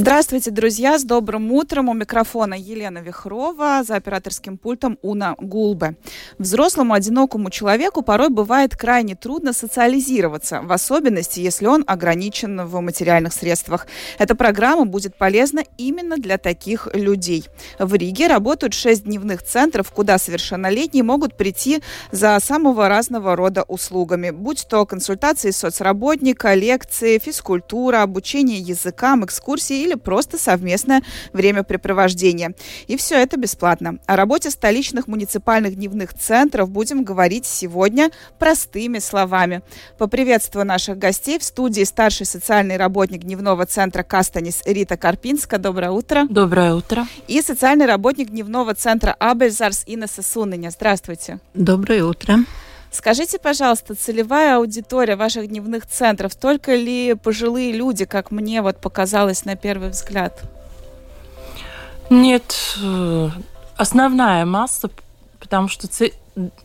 Здравствуйте, 0.00 0.52
друзья! 0.52 0.96
С 0.96 1.02
добрым 1.02 1.50
утром! 1.50 1.88
У 1.88 1.92
микрофона 1.92 2.54
Елена 2.54 2.98
Вихрова, 2.98 3.82
за 3.82 3.96
операторским 3.96 4.56
пультом 4.56 4.96
Уна 5.02 5.34
Гулбе. 5.40 5.96
Взрослому 6.38 6.94
одинокому 6.94 7.50
человеку 7.50 8.02
порой 8.02 8.28
бывает 8.28 8.76
крайне 8.76 9.16
трудно 9.16 9.52
социализироваться, 9.52 10.60
в 10.62 10.70
особенности, 10.70 11.40
если 11.40 11.66
он 11.66 11.82
ограничен 11.84 12.64
в 12.64 12.80
материальных 12.80 13.32
средствах. 13.32 13.88
Эта 14.18 14.36
программа 14.36 14.86
будет 14.86 15.18
полезна 15.18 15.64
именно 15.78 16.16
для 16.16 16.38
таких 16.38 16.86
людей. 16.94 17.46
В 17.80 17.92
Риге 17.96 18.28
работают 18.28 18.74
шесть 18.74 19.02
дневных 19.02 19.42
центров, 19.42 19.90
куда 19.90 20.18
совершеннолетние 20.18 21.02
могут 21.02 21.36
прийти 21.36 21.82
за 22.12 22.38
самого 22.40 22.88
разного 22.88 23.34
рода 23.34 23.64
услугами, 23.64 24.30
будь 24.30 24.64
то 24.70 24.86
консультации 24.86 25.50
соцработника, 25.50 26.54
лекции, 26.54 27.18
физкультура, 27.18 28.02
обучение 28.02 28.60
языкам, 28.60 29.24
экскурсии 29.24 29.87
или 29.88 29.94
просто 29.94 30.38
совместное 30.38 31.02
времяпрепровождение. 31.32 32.54
И 32.86 32.96
все 32.96 33.16
это 33.16 33.36
бесплатно. 33.36 33.98
О 34.06 34.16
работе 34.16 34.50
столичных 34.50 35.08
муниципальных 35.08 35.74
дневных 35.74 36.14
центров 36.14 36.70
будем 36.70 37.04
говорить 37.04 37.46
сегодня 37.46 38.10
простыми 38.38 38.98
словами. 38.98 39.62
Поприветствую 39.98 40.66
наших 40.66 40.98
гостей 40.98 41.38
в 41.38 41.42
студии 41.42 41.84
старший 41.84 42.26
социальный 42.26 42.76
работник 42.76 43.22
дневного 43.22 43.66
центра 43.66 44.02
Кастанис 44.02 44.62
Рита 44.64 44.96
Карпинска. 44.96 45.58
Доброе 45.58 45.90
утро. 45.90 46.26
Доброе 46.28 46.74
утро. 46.74 47.06
И 47.26 47.40
социальный 47.42 47.86
работник 47.86 48.28
дневного 48.28 48.74
центра 48.74 49.16
Абельзарс 49.18 49.84
Инесса 49.86 50.22
Суныня. 50.22 50.70
Здравствуйте. 50.70 51.40
Доброе 51.54 52.04
утро. 52.04 52.38
Скажите, 52.90 53.38
пожалуйста, 53.38 53.94
целевая 53.94 54.56
аудитория 54.56 55.16
ваших 55.16 55.48
дневных 55.48 55.86
центров, 55.86 56.34
только 56.34 56.74
ли 56.74 57.14
пожилые 57.14 57.72
люди, 57.72 58.04
как 58.04 58.30
мне 58.30 58.62
вот 58.62 58.78
показалось 58.78 59.44
на 59.44 59.56
первый 59.56 59.90
взгляд? 59.90 60.42
Нет, 62.10 62.76
э, 62.82 63.28
основная 63.76 64.46
масса, 64.46 64.90
потому 65.38 65.68
что 65.68 65.86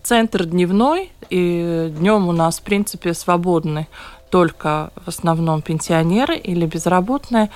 центр 0.02 0.46
дневной, 0.46 1.12
и 1.30 1.92
днем 1.98 2.28
у 2.28 2.32
нас, 2.32 2.60
в 2.60 2.62
принципе, 2.62 3.14
свободны 3.14 3.88
только 4.30 4.92
в 5.06 5.10
основном 5.10 5.62
пенсионеры 5.62 6.38
или 6.38 6.66
безработные. 6.66 7.50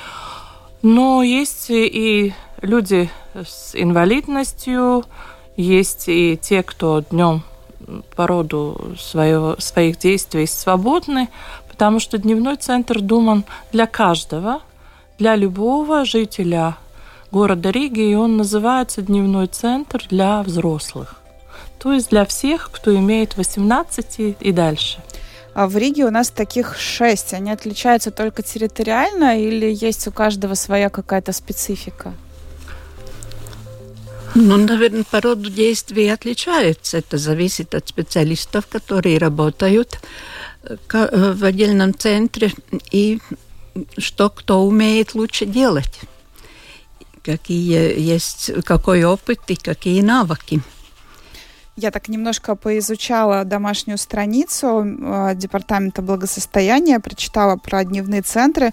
Но 0.81 1.23
есть 1.23 1.67
и 1.69 2.33
люди 2.61 3.09
с 3.33 3.73
инвалидностью, 3.73 5.05
есть 5.55 6.07
и 6.07 6.37
те, 6.39 6.61
кто 6.61 7.03
днем 7.09 7.43
по 8.15 8.27
роду 8.27 8.95
своего, 8.99 9.55
своих 9.59 9.97
действий 9.97 10.47
свободны, 10.47 11.29
потому 11.69 11.99
что 11.99 12.17
дневной 12.17 12.57
центр 12.57 13.01
думан 13.01 13.45
для 13.71 13.87
каждого, 13.87 14.61
для 15.17 15.35
любого 15.35 16.05
жителя 16.05 16.77
города 17.31 17.69
Риги, 17.69 18.11
и 18.11 18.15
он 18.15 18.37
называется 18.37 19.01
дневной 19.01 19.47
центр 19.47 20.05
для 20.09 20.43
взрослых. 20.43 21.15
То 21.79 21.93
есть 21.93 22.09
для 22.09 22.25
всех, 22.25 22.71
кто 22.71 22.95
имеет 22.95 23.37
18 23.37 24.37
и 24.39 24.51
дальше. 24.51 24.99
А 25.53 25.67
в 25.67 25.75
Риге 25.75 26.05
у 26.05 26.11
нас 26.11 26.29
таких 26.29 26.77
шесть. 26.77 27.33
Они 27.33 27.51
отличаются 27.51 28.11
только 28.11 28.43
территориально 28.43 29.39
или 29.39 29.73
есть 29.73 30.07
у 30.07 30.11
каждого 30.11 30.53
своя 30.53 30.89
какая-то 30.89 31.33
специфика? 31.33 32.13
Ну, 34.35 34.57
наверное, 34.57 35.03
по 35.03 35.21
роду 35.21 35.49
действий 35.49 36.09
отличается. 36.09 36.97
Это 36.97 37.17
зависит 37.17 37.73
от 37.75 37.87
специалистов, 37.87 38.67
которые 38.67 39.17
работают 39.17 39.99
э, 40.63 40.77
э, 40.93 41.33
в 41.33 41.43
отдельном 41.43 41.97
центре 41.97 42.51
и 42.91 43.19
что 43.97 44.29
кто 44.29 44.63
умеет 44.63 45.15
лучше 45.15 45.45
делать. 45.45 45.99
Какие 47.23 47.99
есть, 47.99 48.51
какой 48.63 49.03
опыт 49.03 49.39
и 49.47 49.55
какие 49.55 50.01
навыки. 50.01 50.61
Я 51.79 51.91
так 51.91 52.09
немножко 52.09 52.55
поизучала 52.55 53.45
домашнюю 53.45 53.99
страницу 53.99 54.83
э, 54.83 55.35
Департамента 55.35 56.01
благосостояния, 56.01 56.99
прочитала 56.99 57.55
про 57.55 57.83
дневные 57.83 58.23
центры. 58.23 58.71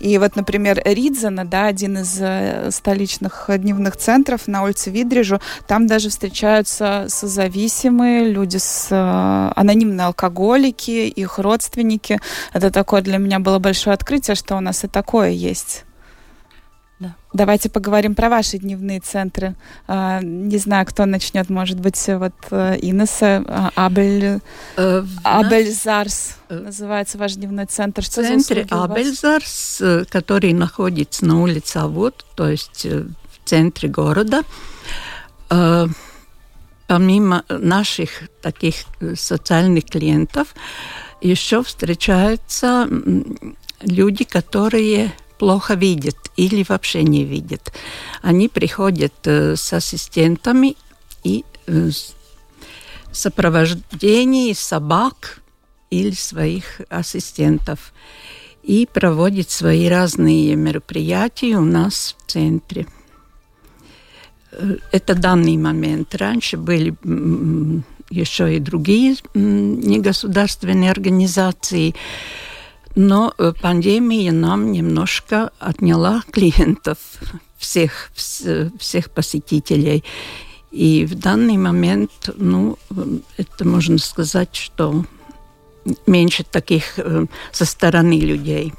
И 0.00 0.18
вот, 0.18 0.36
например, 0.36 0.82
Ридзена, 0.84 1.46
да, 1.46 1.64
один 1.64 1.96
из 1.96 2.18
э, 2.20 2.70
столичных 2.70 3.48
дневных 3.48 3.96
центров 3.96 4.48
на 4.48 4.64
улице 4.64 4.90
Видрижу, 4.90 5.40
там 5.66 5.86
даже 5.86 6.10
встречаются 6.10 7.06
созависимые 7.08 8.28
люди, 8.28 8.58
с 8.58 8.88
э, 8.90 9.52
анонимные 9.58 10.08
алкоголики, 10.08 11.08
их 11.08 11.38
родственники. 11.38 12.20
Это 12.52 12.70
такое 12.70 13.00
для 13.00 13.16
меня 13.16 13.38
было 13.38 13.60
большое 13.60 13.94
открытие, 13.94 14.34
что 14.34 14.56
у 14.56 14.60
нас 14.60 14.84
и 14.84 14.88
такое 14.88 15.30
есть. 15.30 15.84
Да. 17.32 17.44
Давайте 17.44 17.70
поговорим 17.70 18.14
про 18.14 18.28
ваши 18.28 18.58
дневные 18.58 19.00
центры. 19.00 19.54
А, 19.86 20.20
не 20.22 20.58
знаю, 20.58 20.86
кто 20.86 21.06
начнет, 21.06 21.48
может 21.50 21.80
быть, 21.80 22.02
вот 22.08 22.34
э, 22.50 22.78
Инесса 22.80 23.44
а, 23.46 23.70
Абель, 23.74 24.40
э, 24.76 25.04
Абельзарс 25.24 26.36
э, 26.48 26.58
называется 26.58 27.18
ваш 27.18 27.34
дневной 27.34 27.66
центр. 27.66 28.02
Что 28.02 28.22
центре 28.22 28.66
Абельзарс, 28.70 29.82
который 30.10 30.52
находится 30.52 31.24
на 31.24 31.42
улице 31.42 31.78
Авод, 31.78 32.24
то 32.34 32.48
есть 32.48 32.84
в 32.84 33.14
центре 33.44 33.88
города. 33.88 34.42
Помимо 36.86 37.44
наших 37.48 38.10
таких 38.42 38.74
социальных 39.14 39.86
клиентов, 39.86 40.54
еще 41.22 41.62
встречаются 41.62 42.86
люди, 43.80 44.24
которые 44.24 45.12
плохо 45.42 45.74
видят 45.74 46.16
или 46.36 46.64
вообще 46.68 47.02
не 47.02 47.24
видят. 47.24 47.72
Они 48.22 48.48
приходят 48.48 49.12
э, 49.24 49.56
с 49.56 49.72
ассистентами 49.72 50.76
и 51.24 51.44
э, 51.66 51.90
сопровождении 53.10 54.52
собак 54.52 55.42
или 55.90 56.12
своих 56.12 56.80
ассистентов 56.88 57.92
и 58.62 58.86
проводят 58.86 59.50
свои 59.50 59.88
разные 59.88 60.54
мероприятия 60.54 61.56
у 61.56 61.64
нас 61.64 62.14
в 62.20 62.30
центре. 62.30 62.86
Э, 64.52 64.76
это 64.92 65.16
данный 65.16 65.56
момент. 65.56 66.14
Раньше 66.14 66.56
были 66.56 66.94
еще 68.10 68.54
и 68.54 68.60
другие 68.60 69.16
негосударственные 69.34 70.92
организации, 70.92 71.96
но 72.94 73.32
э, 73.38 73.52
пандемия 73.60 74.32
нам 74.32 74.72
немножко 74.72 75.50
отняла 75.58 76.22
клиентов, 76.30 76.98
всех, 77.56 78.10
всех 78.14 79.10
посетителей. 79.10 80.04
И 80.70 81.04
в 81.04 81.14
данный 81.14 81.56
момент, 81.56 82.10
ну, 82.36 82.78
это 83.36 83.66
можно 83.66 83.98
сказать, 83.98 84.54
что 84.56 85.04
меньше 86.06 86.44
таких 86.44 86.98
э, 86.98 87.26
со 87.50 87.64
стороны 87.64 88.18
людей. 88.18 88.72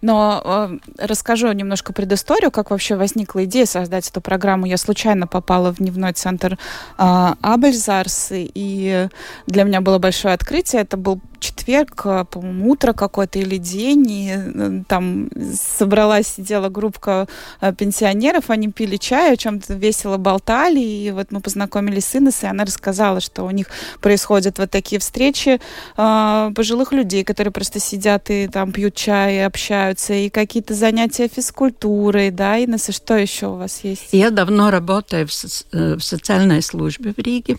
Но 0.00 0.42
э, 0.44 0.78
расскажу 0.98 1.50
немножко 1.52 1.92
предысторию, 1.92 2.50
как 2.50 2.70
вообще 2.70 2.94
возникла 2.94 3.44
идея 3.44 3.64
создать 3.66 4.08
эту 4.08 4.20
программу. 4.20 4.66
Я 4.66 4.76
случайно 4.76 5.26
попала 5.26 5.72
в 5.72 5.78
дневной 5.78 6.12
центр 6.12 6.58
э, 6.98 7.34
Абельзарс, 7.40 8.28
и 8.32 9.08
для 9.46 9.64
меня 9.64 9.80
было 9.80 9.98
большое 9.98 10.34
открытие. 10.34 10.82
Это 10.82 10.96
был 10.96 11.20
четверг, 11.44 12.02
э, 12.04 12.24
по-моему, 12.30 12.70
утро 12.70 12.92
какое-то 12.92 13.38
или 13.38 13.58
день, 13.58 14.10
и 14.10 14.34
э, 14.34 14.82
там 14.88 15.28
собралась, 15.54 16.28
сидела 16.28 16.68
группа 16.68 17.28
э, 17.60 17.72
пенсионеров, 17.74 18.48
они 18.48 18.70
пили 18.70 18.96
чай, 18.96 19.34
о 19.34 19.36
чем-то 19.36 19.74
весело 19.74 20.16
болтали, 20.16 20.80
и 20.80 21.10
вот 21.10 21.30
мы 21.30 21.40
познакомились 21.40 22.06
с 22.06 22.16
Инессой, 22.16 22.48
и 22.48 22.50
она 22.50 22.64
рассказала, 22.64 23.20
что 23.20 23.44
у 23.44 23.50
них 23.50 23.66
происходят 24.00 24.58
вот 24.58 24.70
такие 24.70 24.98
встречи 24.98 25.60
э, 25.96 26.50
пожилых 26.54 26.92
людей, 26.92 27.24
которые 27.24 27.52
просто 27.52 27.78
сидят 27.78 28.30
и 28.30 28.48
там 28.48 28.72
пьют 28.72 28.94
чай, 28.94 29.36
и 29.36 29.40
общаются, 29.40 30.14
и 30.14 30.30
какие-то 30.30 30.74
занятия 30.74 31.28
физкультурой, 31.28 32.30
да, 32.30 32.62
Инесса, 32.62 32.92
что 32.92 33.16
еще 33.16 33.48
у 33.48 33.56
вас 33.56 33.80
есть? 33.84 34.08
Я 34.12 34.30
давно 34.30 34.70
работаю 34.70 35.26
в, 35.26 35.32
в 35.32 36.00
социальной 36.00 36.62
службе 36.62 37.12
в 37.14 37.20
Риге, 37.20 37.58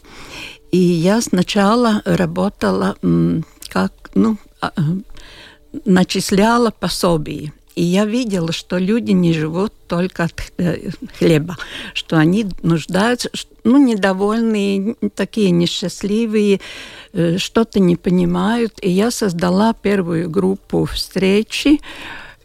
и 0.71 0.77
я 0.77 1.21
сначала 1.21 2.01
работала 2.05 2.97
как, 3.75 3.91
ну, 4.13 4.37
а, 4.61 4.71
начисляла 5.83 6.71
пособие. 6.71 7.51
И 7.75 7.83
я 7.83 8.05
видела, 8.05 8.53
что 8.53 8.77
люди 8.77 9.11
не 9.11 9.33
живут 9.33 9.73
только 9.89 10.23
от 10.23 10.53
э, 10.57 10.91
хлеба, 11.19 11.57
что 11.93 12.15
они 12.15 12.45
нуждаются, 12.63 13.29
ну, 13.65 13.77
недовольные, 13.77 14.95
такие 15.13 15.51
несчастливые, 15.51 16.61
э, 17.11 17.37
что-то 17.37 17.81
не 17.81 17.97
понимают. 17.97 18.75
И 18.81 18.89
я 18.89 19.11
создала 19.11 19.73
первую 19.73 20.29
группу 20.29 20.85
встречи 20.85 21.81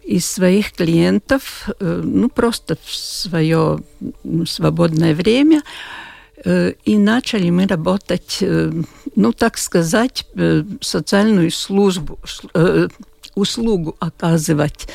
из 0.02 0.26
своих 0.26 0.72
клиентов, 0.72 1.68
э, 1.78 2.02
ну, 2.04 2.28
просто 2.28 2.76
в 2.82 2.92
свое 2.92 3.78
свободное 4.46 5.14
время. 5.14 5.62
И 6.44 6.96
начали 6.96 7.50
мы 7.50 7.66
работать, 7.66 8.38
ну, 9.14 9.32
так 9.32 9.58
сказать, 9.58 10.26
социальную 10.80 11.50
службу, 11.50 12.18
услугу 13.34 13.96
оказывать. 13.98 14.88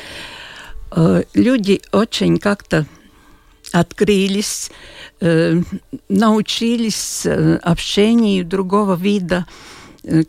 Э, 0.90 1.22
люди 1.34 1.82
очень 1.92 2.38
как-то 2.38 2.86
открылись, 3.72 4.70
э, 5.20 5.60
научились 6.08 7.26
э, 7.26 7.56
общению 7.56 8.44
другого 8.44 8.94
вида, 8.94 9.46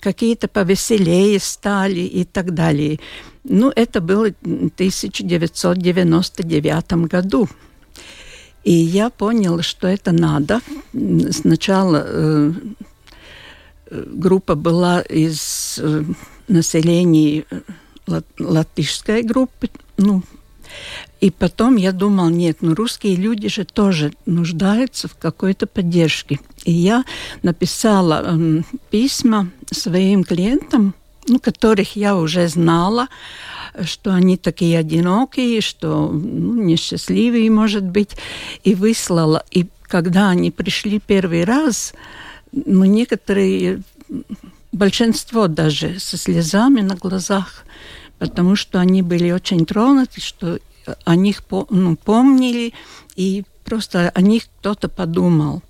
какие-то 0.02 0.48
повеселее 0.48 1.40
стали 1.40 2.00
и 2.00 2.26
так 2.26 2.56
далее. 2.56 3.00
Ну, 3.44 3.72
это 3.76 4.02
было 4.02 4.30
в 4.42 4.72
1999 4.74 7.08
году. 7.08 7.48
И 8.68 8.74
я 8.74 9.10
поняла, 9.10 9.64
что 9.64 9.88
это 9.88 10.12
надо. 10.12 10.60
Сначала 11.32 12.04
э, 12.06 12.52
группа 13.90 14.56
была 14.56 15.00
из 15.00 15.80
э, 15.82 16.04
населения 16.50 17.46
латышской 18.38 19.24
группы, 19.24 19.70
ну, 19.96 20.22
и 21.22 21.32
потом 21.32 21.78
я 21.78 21.94
думал, 21.94 22.28
нет, 22.28 22.58
ну 22.60 22.76
русские 22.76 23.16
люди 23.16 23.48
же 23.48 23.64
тоже 23.64 24.12
нуждаются 24.26 25.08
в 25.08 25.16
какой-то 25.16 25.66
поддержке. 25.66 26.38
И 26.66 26.74
я 26.74 27.06
написала 27.44 28.22
э, 28.26 28.64
письма 28.90 29.50
своим 29.72 30.26
клиентам, 30.26 30.94
ну, 31.28 31.40
которых 31.40 31.96
я 31.96 32.16
уже 32.16 32.48
знала, 32.48 33.08
что 33.84 34.14
они 34.14 34.38
такие 34.38 34.80
одинокие, 34.80 35.62
что 35.62 36.10
ну, 36.10 36.64
несчастливые, 36.64 37.52
может 37.52 37.84
быть, 37.84 38.18
и 38.64 38.76
выслала. 38.76 39.44
И 39.52 39.68
когда 39.84 40.30
они 40.30 40.52
пришли 40.52 41.00
первый 41.00 41.44
раз, 41.44 41.94
ну, 42.52 42.86
некоторые, 42.86 43.82
большинство 44.72 45.48
даже 45.48 46.00
со 46.00 46.18
слезами 46.18 46.82
на 46.82 46.96
глазах, 46.96 47.66
потому 48.20 48.56
что 48.56 48.80
они 48.80 49.02
были 49.02 49.32
очень 49.32 49.66
тронуты, 49.66 50.22
что 50.22 50.60
о 51.04 51.16
них 51.16 51.44
ну, 51.70 51.96
помнили, 51.98 52.74
и 53.16 53.44
просто 53.66 54.10
о 54.10 54.22
них 54.22 54.44
кто-то 54.60 54.88
подумал. 54.88 55.62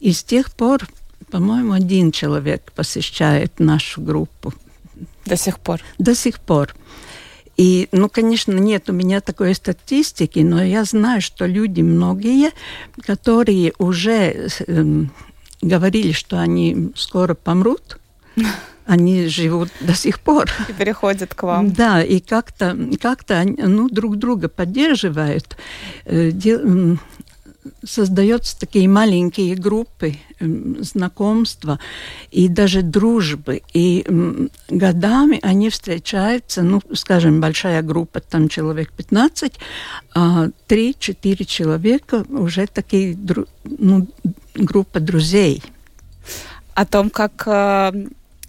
И 0.00 0.12
с 0.12 0.24
тех 0.24 0.50
пор, 0.50 0.86
по-моему, 1.30 1.72
один 1.72 2.10
человек 2.12 2.72
посещает 2.72 3.60
нашу 3.60 4.02
группу. 4.02 4.52
До 5.26 5.36
сих 5.36 5.58
пор? 5.58 5.80
До 5.98 6.14
сих 6.14 6.40
пор. 6.40 6.74
И, 7.56 7.88
ну, 7.92 8.08
конечно, 8.08 8.52
нет 8.52 8.90
у 8.90 8.92
меня 8.92 9.20
такой 9.20 9.54
статистики, 9.54 10.40
но 10.40 10.62
я 10.62 10.84
знаю, 10.84 11.20
что 11.20 11.46
люди 11.46 11.82
многие, 11.82 12.50
которые 13.06 13.72
уже 13.78 14.48
э, 14.66 15.04
говорили, 15.62 16.12
что 16.12 16.40
они 16.40 16.90
скоро 16.96 17.34
помрут, 17.34 17.98
они 18.86 19.28
живут 19.28 19.70
до 19.80 19.94
сих 19.94 20.20
пор. 20.20 20.50
И 20.68 20.72
переходят 20.72 21.34
к 21.34 21.42
вам. 21.44 21.72
Да, 21.72 22.02
и 22.02 22.18
как-то 22.18 22.76
как 23.00 23.24
ну, 23.28 23.88
друг 23.88 24.16
друга 24.16 24.48
поддерживают. 24.48 25.56
Создаются 27.84 28.58
такие 28.58 28.88
маленькие 28.88 29.54
группы 29.54 30.16
знакомства 30.40 31.78
и 32.30 32.48
даже 32.48 32.82
дружбы. 32.82 33.62
И 33.72 34.04
годами 34.68 35.38
они 35.42 35.70
встречаются, 35.70 36.62
ну, 36.62 36.80
скажем, 36.92 37.40
большая 37.40 37.82
группа, 37.82 38.20
там 38.20 38.48
человек 38.48 38.92
15, 38.92 39.52
а 40.14 40.48
3-4 40.68 41.44
человека 41.44 42.24
уже 42.28 42.66
такие, 42.66 43.16
ну, 43.64 44.08
группа 44.54 45.00
друзей. 45.00 45.62
О 46.74 46.84
том, 46.86 47.08
как 47.08 47.44
э, 47.46 47.92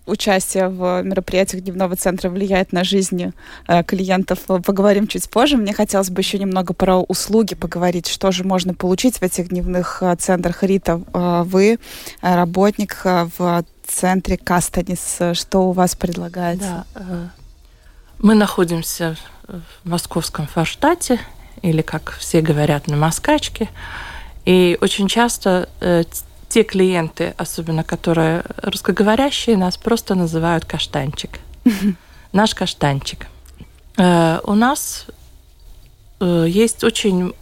участие 0.05 0.69
в 0.69 1.01
мероприятиях 1.03 1.63
дневного 1.63 1.95
центра 1.95 2.29
влияет 2.29 2.71
на 2.71 2.83
жизнь 2.83 3.33
э, 3.67 3.83
клиентов, 3.83 4.39
поговорим 4.45 5.07
чуть 5.07 5.29
позже. 5.29 5.57
Мне 5.57 5.73
хотелось 5.73 6.09
бы 6.09 6.21
еще 6.21 6.39
немного 6.39 6.73
про 6.73 6.97
услуги 6.97 7.55
поговорить, 7.55 8.07
что 8.07 8.31
же 8.31 8.43
можно 8.43 8.73
получить 8.73 9.17
в 9.17 9.23
этих 9.23 9.49
дневных 9.49 9.99
э, 10.01 10.15
центрах. 10.17 10.63
Рита, 10.63 11.01
э, 11.13 11.43
вы 11.45 11.79
работник 12.21 13.01
в 13.03 13.65
центре 13.87 14.37
Кастанис. 14.37 15.19
Что 15.33 15.69
у 15.69 15.71
вас 15.71 15.95
предлагается? 15.95 16.85
Да, 16.93 17.31
мы 18.19 18.35
находимся 18.35 19.17
в 19.47 19.89
московском 19.89 20.47
Форштате, 20.47 21.19
или, 21.61 21.81
как 21.81 22.11
все 22.19 22.41
говорят, 22.41 22.87
на 22.87 22.95
Москачке. 22.95 23.69
И 24.45 24.77
очень 24.81 25.07
часто 25.07 25.69
те 26.55 26.63
клиенты, 26.63 27.33
особенно 27.37 27.83
которые 27.83 28.43
русскоговорящие, 28.63 29.57
нас 29.57 29.75
просто 29.75 30.15
называют 30.15 30.63
каштанчик. 30.63 31.41
Наш 32.31 32.55
каштанчик. 32.55 33.27
Э, 33.97 34.39
у 34.41 34.53
нас 34.53 35.07
э, 36.21 36.45
есть 36.47 36.85
очень 36.85 37.33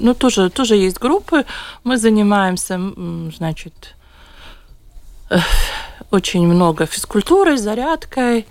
ну, 0.00 0.14
тоже, 0.14 0.50
тоже 0.50 0.74
есть 0.74 0.98
группы. 0.98 1.44
Мы 1.84 1.96
занимаемся, 1.96 2.80
значит, 3.36 3.94
э, 5.30 5.38
очень 6.10 6.44
много 6.44 6.86
физкультурой, 6.86 7.56
зарядкой. 7.56 8.46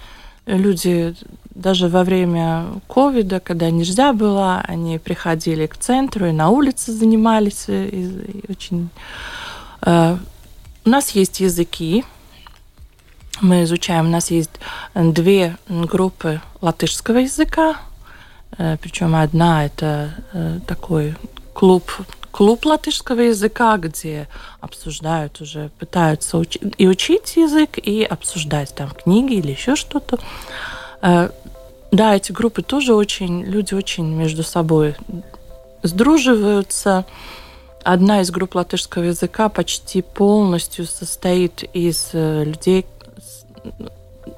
Люди 0.45 1.13
даже 1.55 1.87
во 1.87 2.03
время 2.03 2.65
ковида, 2.87 3.39
когда 3.39 3.69
нельзя 3.69 4.13
было, 4.13 4.63
они 4.67 4.99
приходили 4.99 5.67
к 5.67 5.77
центру 5.77 6.25
и 6.27 6.31
на 6.31 6.49
улице 6.49 6.91
занимались. 6.91 7.65
И, 7.67 8.43
и 8.43 8.51
очень... 8.51 8.89
Э, 9.81 10.17
у 10.83 10.89
нас 10.89 11.11
есть 11.11 11.39
языки, 11.39 12.03
мы 13.41 13.63
изучаем, 13.63 14.07
у 14.07 14.09
нас 14.09 14.31
есть 14.31 14.51
две 14.95 15.57
группы 15.67 16.41
латышского 16.61 17.17
языка, 17.17 17.75
э, 18.57 18.77
причем 18.81 19.15
одна 19.15 19.65
это 19.65 20.11
э, 20.33 20.59
такой 20.67 21.15
клуб 21.53 21.91
клуб 22.31 22.65
латышского 22.65 23.19
языка, 23.19 23.77
где 23.77 24.27
обсуждают 24.61 25.41
уже, 25.41 25.69
пытаются 25.79 26.37
учить, 26.37 26.61
и 26.77 26.87
учить 26.87 27.35
язык, 27.35 27.77
и 27.77 28.03
обсуждать 28.03 28.73
там 28.73 28.89
книги 28.89 29.33
или 29.33 29.51
еще 29.51 29.75
что-то. 29.75 30.17
Да, 31.01 32.15
эти 32.15 32.31
группы 32.31 32.61
тоже 32.61 32.93
очень, 32.93 33.43
люди 33.43 33.73
очень 33.73 34.05
между 34.05 34.43
собой 34.43 34.95
сдруживаются. 35.83 37.05
Одна 37.83 38.21
из 38.21 38.31
групп 38.31 38.55
латышского 38.55 39.03
языка 39.03 39.49
почти 39.49 40.01
полностью 40.01 40.85
состоит 40.85 41.63
из 41.73 42.11
э, 42.13 42.43
людей 42.45 42.85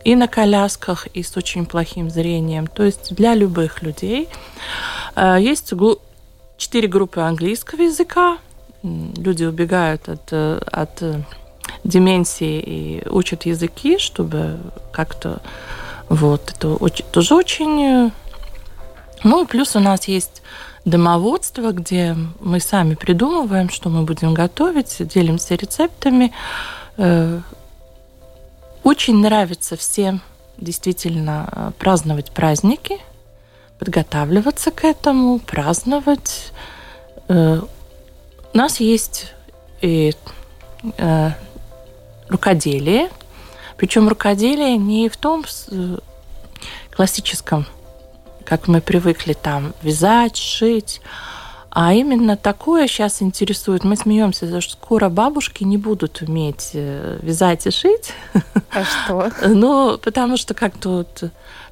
и 0.04 0.16
на 0.16 0.28
колясках, 0.28 1.08
и 1.08 1.22
с 1.24 1.36
очень 1.36 1.66
плохим 1.66 2.10
зрением. 2.10 2.68
То 2.68 2.84
есть 2.84 3.14
для 3.14 3.36
любых 3.36 3.84
людей. 3.84 4.30
Э, 5.16 5.38
есть 5.40 5.74
четыре 6.58 6.88
группы 6.88 7.20
английского 7.20 7.82
языка. 7.82 8.38
Люди 8.82 9.44
убегают 9.44 10.10
от, 10.10 10.30
э, 10.32 10.62
от 10.72 11.04
деменции 11.84 12.64
и 12.66 13.08
учат 13.10 13.46
языки, 13.46 13.98
чтобы 14.00 14.58
как-то 14.92 15.42
вот, 16.10 16.52
это 16.52 16.76
очень, 16.76 17.06
тоже 17.12 17.36
очень... 17.36 17.82
Э, 17.82 18.12
ну 19.24 19.44
и 19.44 19.48
плюс 19.48 19.76
у 19.76 19.80
нас 19.80 20.08
есть 20.08 20.42
домоводство, 20.86 21.72
где 21.72 22.16
мы 22.40 22.60
сами 22.60 22.96
придумываем, 22.96 23.70
что 23.70 23.90
мы 23.90 24.04
будем 24.04 24.34
готовить, 24.34 24.98
делимся 25.08 25.56
рецептами. 25.56 26.34
Э, 26.98 27.40
очень 28.84 29.16
нравится 29.18 29.78
всем 29.78 30.22
действительно 30.58 31.50
э, 31.52 31.72
праздновать 31.80 32.32
праздники, 32.32 33.00
подготавливаться 33.80 34.72
к 34.72 34.84
этому, 34.84 35.40
праздновать. 35.40 36.52
У 37.30 38.58
нас 38.58 38.80
есть 38.80 39.34
и 39.82 40.14
рукоделие, 42.28 43.10
причем 43.84 44.08
рукоделие 44.08 44.78
не 44.78 45.10
в 45.10 45.18
том 45.18 45.44
классическом, 46.96 47.66
как 48.46 48.70
мы 48.70 48.80
привыкли 48.80 49.34
там 49.34 49.74
вязать, 49.82 50.38
шить, 50.38 51.02
А 51.70 51.94
именно 51.94 52.38
такое 52.38 52.88
сейчас 52.88 53.22
интересует. 53.22 53.84
Мы 53.84 53.98
смеемся, 53.98 54.62
что 54.62 54.72
скоро 54.72 55.10
бабушки 55.10 55.66
не 55.66 55.78
будут 55.78 56.22
уметь 56.22 56.70
э, 56.74 57.20
вязать 57.22 57.68
и 57.68 57.72
шить. 57.72 58.14
А 58.72 58.86
что? 58.86 59.30
Ну, 59.50 59.98
потому 59.98 60.38
что 60.38 60.54
как-то 60.54 60.90
вот 60.90 61.24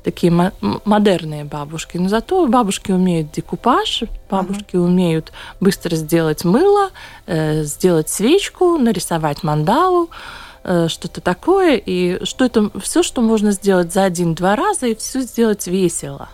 такие 0.03 0.51
модерные 0.83 1.45
бабушки. 1.45 1.95
Но 1.95 2.09
зато 2.09 2.45
бабушки 2.47 2.91
умеют 2.91 3.31
декупаж, 3.31 4.03
бабушки 4.29 4.75
uh-huh. 4.75 4.85
умеют 4.85 5.31
быстро 5.61 5.95
сделать 5.95 6.43
мыло, 6.43 6.89
э, 7.25 7.63
сделать 7.63 8.09
свечку, 8.09 8.77
нарисовать 8.77 9.43
мандалу 9.43 10.09
э, 10.09 10.40
что-то 10.63 11.21
такое, 11.21 11.75
и 11.77 12.23
что 12.25 12.45
это 12.45 12.69
все, 12.79 13.03
что 13.03 13.21
можно 13.21 13.51
сделать 13.51 13.91
за 13.93 14.03
один-два 14.03 14.55
раза, 14.55 14.87
и 14.87 14.95
все 14.95 15.21
сделать 15.21 15.67
весело. 15.67 16.29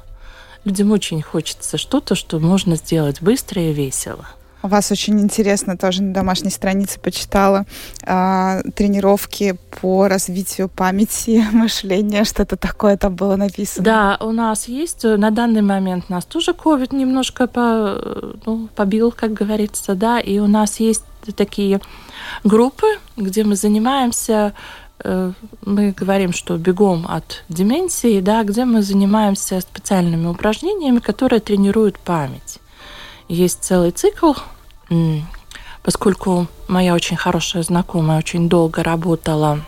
Людям 0.65 0.91
очень 0.91 1.21
хочется 1.21 1.77
что-то, 1.77 2.15
что 2.15 2.39
можно 2.39 2.75
сделать 2.75 3.21
быстро 3.21 3.61
и 3.61 3.71
весело. 3.71 4.27
У 4.63 4.67
вас 4.67 4.91
очень 4.91 5.19
интересно, 5.19 5.77
тоже 5.77 6.03
на 6.03 6.13
домашней 6.13 6.49
странице 6.49 6.99
почитала, 6.99 7.65
э, 8.03 8.61
тренировки 8.75 9.57
по 9.81 10.07
развитию 10.07 10.69
памяти, 10.69 11.45
мышления, 11.51 12.23
что-то 12.23 12.57
такое 12.57 12.97
там 12.97 13.15
было 13.15 13.35
написано. 13.35 13.83
Да, 13.83 14.17
у 14.19 14.31
нас 14.31 14.67
есть, 14.67 15.05
э, 15.05 15.17
на 15.17 15.31
данный 15.31 15.61
момент 15.61 16.09
нас 16.09 16.25
тоже 16.25 16.51
COVID 16.51 16.95
немножко 16.95 17.47
по, 17.47 17.59
э, 17.59 18.33
ну, 18.45 18.67
побил, 18.75 19.11
как 19.11 19.33
говорится, 19.33 19.95
да, 19.95 20.19
и 20.19 20.39
у 20.39 20.47
нас 20.47 20.79
есть 20.79 21.03
такие 21.35 21.81
группы, 22.43 22.87
где 23.17 23.43
мы 23.43 23.55
занимаемся 23.55 24.53
Э, 25.03 25.31
мы 25.61 25.91
говорим, 25.91 26.33
что 26.33 26.57
бегом 26.57 27.05
от 27.07 27.43
деменции, 27.49 28.19
да, 28.19 28.43
где 28.43 28.65
мы 28.65 28.81
занимаемся 28.81 29.61
специальными 29.61 30.27
упражнениями, 30.27 30.99
которые 30.99 31.39
тренируют 31.39 31.99
память. 31.99 32.59
Есть 33.27 33.63
целый 33.63 33.91
цикл, 33.91 34.33
поскольку 35.83 36.47
моя 36.67 36.93
очень 36.93 37.17
хорошая 37.17 37.63
знакомая 37.63 38.19
очень 38.19 38.47
долго 38.47 38.83
работала 38.83 39.59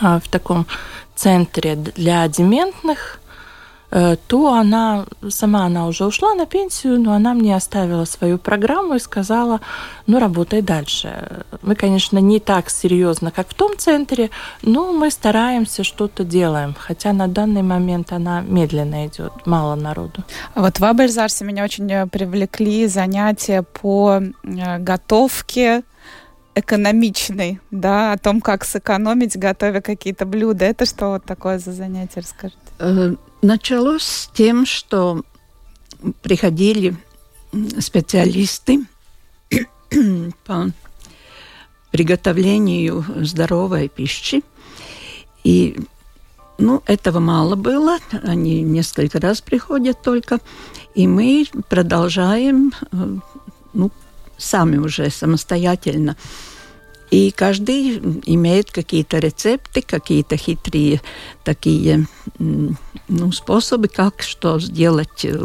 а, 0.00 0.20
в 0.20 0.28
таком 0.28 0.66
центре 1.14 1.76
для 1.76 2.26
дементных, 2.28 3.20
то 3.90 4.52
она, 4.52 5.06
сама 5.28 5.66
она 5.66 5.86
уже 5.86 6.04
ушла 6.04 6.34
на 6.34 6.46
пенсию, 6.46 7.00
но 7.00 7.12
она 7.12 7.34
мне 7.34 7.54
оставила 7.54 8.04
свою 8.04 8.38
программу 8.38 8.94
и 8.94 8.98
сказала, 8.98 9.60
ну, 10.06 10.18
работай 10.18 10.62
дальше. 10.62 11.44
Мы, 11.62 11.74
конечно, 11.74 12.18
не 12.18 12.40
так 12.40 12.70
серьезно, 12.70 13.30
как 13.30 13.48
в 13.48 13.54
том 13.54 13.76
центре, 13.78 14.30
но 14.62 14.92
мы 14.92 15.10
стараемся, 15.10 15.84
что-то 15.84 16.24
делаем, 16.24 16.74
хотя 16.78 17.12
на 17.12 17.28
данный 17.28 17.62
момент 17.62 18.12
она 18.12 18.40
медленно 18.40 19.06
идет, 19.06 19.46
мало 19.46 19.74
народу. 19.74 20.24
Вот 20.54 20.80
в 20.80 20.84
Абельзарсе 20.84 21.44
меня 21.44 21.64
очень 21.64 21.90
э, 21.92 22.06
привлекли 22.06 22.86
занятия 22.86 23.62
по 23.62 24.20
э, 24.20 24.78
готовке 24.78 25.82
экономичной, 26.56 27.60
да, 27.70 28.12
о 28.12 28.18
том, 28.18 28.40
как 28.40 28.64
сэкономить, 28.64 29.36
готовя 29.36 29.80
какие-то 29.80 30.24
блюда. 30.24 30.64
Это 30.64 30.86
что 30.86 31.10
вот 31.10 31.24
такое 31.24 31.58
за 31.58 31.72
занятие, 31.72 32.20
расскажите? 32.20 33.18
Началось 33.42 34.02
с 34.02 34.30
тем, 34.34 34.64
что 34.64 35.22
приходили 36.22 36.96
специалисты 37.78 38.86
по 40.46 40.70
приготовлению 41.90 43.04
здоровой 43.18 43.88
пищи. 43.88 44.42
И 45.44 45.78
ну, 46.58 46.82
этого 46.86 47.20
мало 47.20 47.54
было. 47.54 47.98
Они 48.22 48.62
несколько 48.62 49.20
раз 49.20 49.42
приходят 49.42 50.02
только. 50.02 50.40
И 50.94 51.06
мы 51.06 51.46
продолжаем 51.68 52.72
э, 52.92 53.16
ну, 53.74 53.90
сами 54.38 54.78
уже 54.78 55.10
самостоятельно 55.10 56.16
и 57.10 57.30
каждый 57.30 57.98
имеет 58.26 58.70
какие-то 58.70 59.18
рецепты, 59.18 59.82
какие-то 59.82 60.36
хитрые 60.36 61.00
такие 61.44 62.06
ну, 62.38 63.32
способы, 63.32 63.88
как 63.88 64.22
что 64.22 64.58
сделать 64.58 65.24
э, 65.24 65.38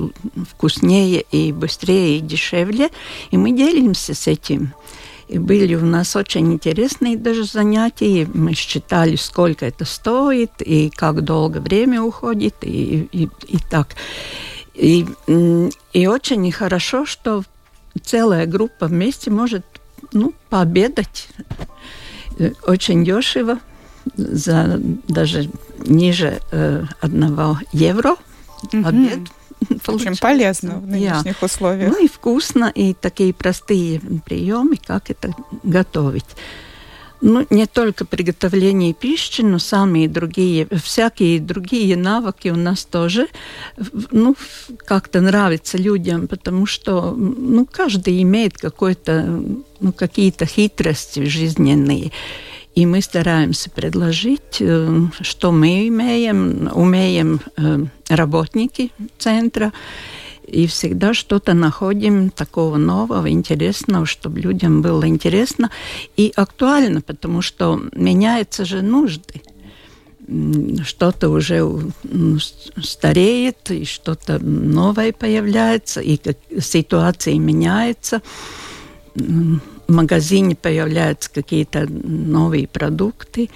вкуснее 0.50 1.22
и 1.32 1.52
быстрее 1.52 2.18
и 2.18 2.22
дешевле. 2.22 2.90
И 3.30 3.38
мы 3.38 3.52
делимся 3.52 4.16
с 4.16 4.28
этим. 4.28 4.74
И 5.28 5.38
были 5.38 5.76
у 5.76 5.86
нас 5.86 6.16
очень 6.16 6.52
интересные 6.52 7.16
даже 7.16 7.46
занятия. 7.46 8.28
Мы 8.34 8.54
считали, 8.54 9.16
сколько 9.16 9.66
это 9.66 9.86
стоит, 9.86 10.52
и 10.60 10.90
как 10.90 11.24
долго 11.24 11.60
время 11.60 12.02
уходит, 12.02 12.56
и, 12.64 13.08
и, 13.12 13.30
и 13.48 13.58
так. 13.70 13.96
И, 14.74 15.06
и 15.94 16.08
очень 16.08 16.52
хорошо, 16.52 17.06
что 17.06 17.44
целая 18.04 18.46
группа 18.46 18.88
вместе 18.88 19.30
может 19.30 19.66
ну, 20.14 20.34
пообедать 20.50 21.30
э, 22.38 22.52
очень 22.66 23.04
дешево, 23.06 23.60
за 24.16 24.80
даже 25.08 25.50
ниже 25.80 26.40
э, 26.52 26.86
одного 27.00 27.60
евро 27.72 28.16
угу. 28.74 28.88
обед. 28.88 29.20
Очень 29.88 30.18
полезно 30.18 30.80
в 30.80 30.88
нынешних 30.88 31.40
yeah. 31.40 31.46
условиях. 31.46 31.92
Ну 31.92 32.04
и 32.04 32.08
вкусно, 32.08 32.72
и 32.74 32.94
такие 32.96 33.32
простые 33.32 34.02
приемы, 34.26 34.78
как 34.78 35.12
это 35.12 35.36
готовить. 35.62 36.26
Ну, 37.22 37.46
не 37.52 37.68
только 37.68 38.04
приготовление 38.04 38.94
пищи, 38.94 39.42
но 39.42 39.60
самые 39.60 40.08
другие, 40.08 40.68
всякие 40.84 41.40
другие 41.40 41.96
навыки 41.96 42.50
у 42.50 42.56
нас 42.56 42.84
тоже, 42.84 43.28
ну, 44.10 44.36
как-то 44.86 45.22
нравятся 45.22 45.78
людям, 45.78 46.28
потому 46.28 46.66
что, 46.66 47.12
ну, 47.12 47.68
каждый 47.72 48.22
имеет 48.24 48.58
какой-то, 48.58 49.44
ну, 49.80 49.94
какие-то 49.94 50.48
хитрости 50.48 51.24
жизненные. 51.26 52.12
И 52.74 52.86
мы 52.86 53.02
стараемся 53.02 53.70
предложить, 53.70 54.58
э, 54.60 55.02
что 55.22 55.52
мы 55.52 55.88
имеем, 55.90 56.72
умеем 56.74 57.42
э, 57.58 57.86
работники 58.10 58.92
центра, 59.20 59.74
и 60.52 60.68
всегда 60.68 61.14
что-то 61.14 61.54
находим 61.54 62.30
такого 62.30 62.78
нового, 62.78 63.30
интересного, 63.30 64.06
чтобы 64.06 64.42
людям 64.42 64.82
было 64.82 65.08
интересно 65.08 65.72
и 66.18 66.32
актуально, 66.36 67.02
потому 67.02 67.42
что 67.42 67.82
меняются 67.94 68.66
же 68.66 68.82
нужды 68.82 69.42
что-то 70.84 71.30
уже 71.30 71.68
стареет, 72.82 73.70
и 73.70 73.84
что-то 73.84 74.40
новое 74.40 75.12
появляется, 75.12 76.00
и 76.00 76.18
ситуация 76.60 77.38
меняется. 77.38 78.22
В 79.14 79.60
магазине 79.88 80.56
появляются 80.56 81.30
какие-то 81.30 81.86
новые 81.90 82.68
продукты. 82.68 83.50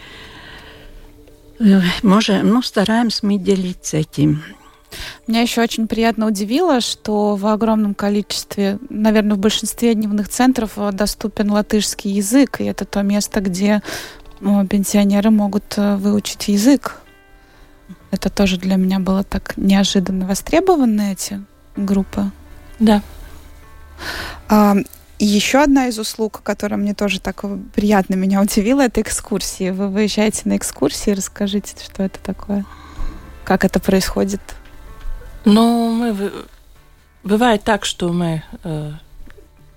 Э, 1.60 1.82
можем, 2.04 2.50
ну, 2.50 2.62
стараемся 2.62 3.26
мы 3.26 3.38
делиться 3.38 3.98
этим. 3.98 4.44
Меня 5.28 5.42
еще 5.42 5.62
очень 5.62 5.88
приятно 5.88 6.28
удивило, 6.28 6.82
что 6.82 7.36
в 7.36 7.46
огромном 7.48 7.96
количестве, 7.96 8.80
наверное, 8.90 9.36
в 9.36 9.40
большинстве 9.40 9.94
дневных 9.94 10.30
центров 10.30 10.74
э, 10.78 10.92
доступен 10.92 11.52
латышский 11.52 12.12
язык, 12.12 12.62
и 12.62 12.66
это 12.66 12.86
то 12.86 13.02
место, 13.02 13.42
где 13.42 13.82
пенсионеры 14.40 15.30
могут 15.30 15.78
э, 15.78 15.96
выучить 15.96 16.48
язык. 16.48 17.02
Это 18.12 18.30
тоже 18.30 18.58
для 18.58 18.76
меня 18.76 19.00
было 19.00 19.24
так 19.24 19.58
неожиданно 19.58 20.26
востребованы 20.26 21.14
эти 21.14 21.42
группы. 21.76 22.32
Да. 22.80 23.02
А, 24.48 24.76
и 25.18 25.26
еще 25.26 25.64
одна 25.64 25.88
из 25.88 25.98
услуг, 25.98 26.42
которая 26.44 26.78
мне 26.78 26.94
тоже 26.94 27.20
так 27.20 27.44
приятно 27.74 28.16
меня 28.16 28.42
удивила, 28.42 28.82
это 28.82 29.02
экскурсии. 29.02 29.70
Вы 29.70 29.88
выезжаете 29.88 30.42
на 30.46 30.58
экскурсии, 30.58 31.12
расскажите, 31.12 31.76
что 31.84 32.04
это 32.04 32.20
такое, 32.20 32.66
как 33.44 33.64
это 33.64 33.80
происходит. 33.80 34.42
Ну, 35.46 35.92
мы 35.92 36.32
бывает 37.24 37.64
так, 37.64 37.86
что 37.86 38.12
мы 38.12 38.44
э, 38.64 38.92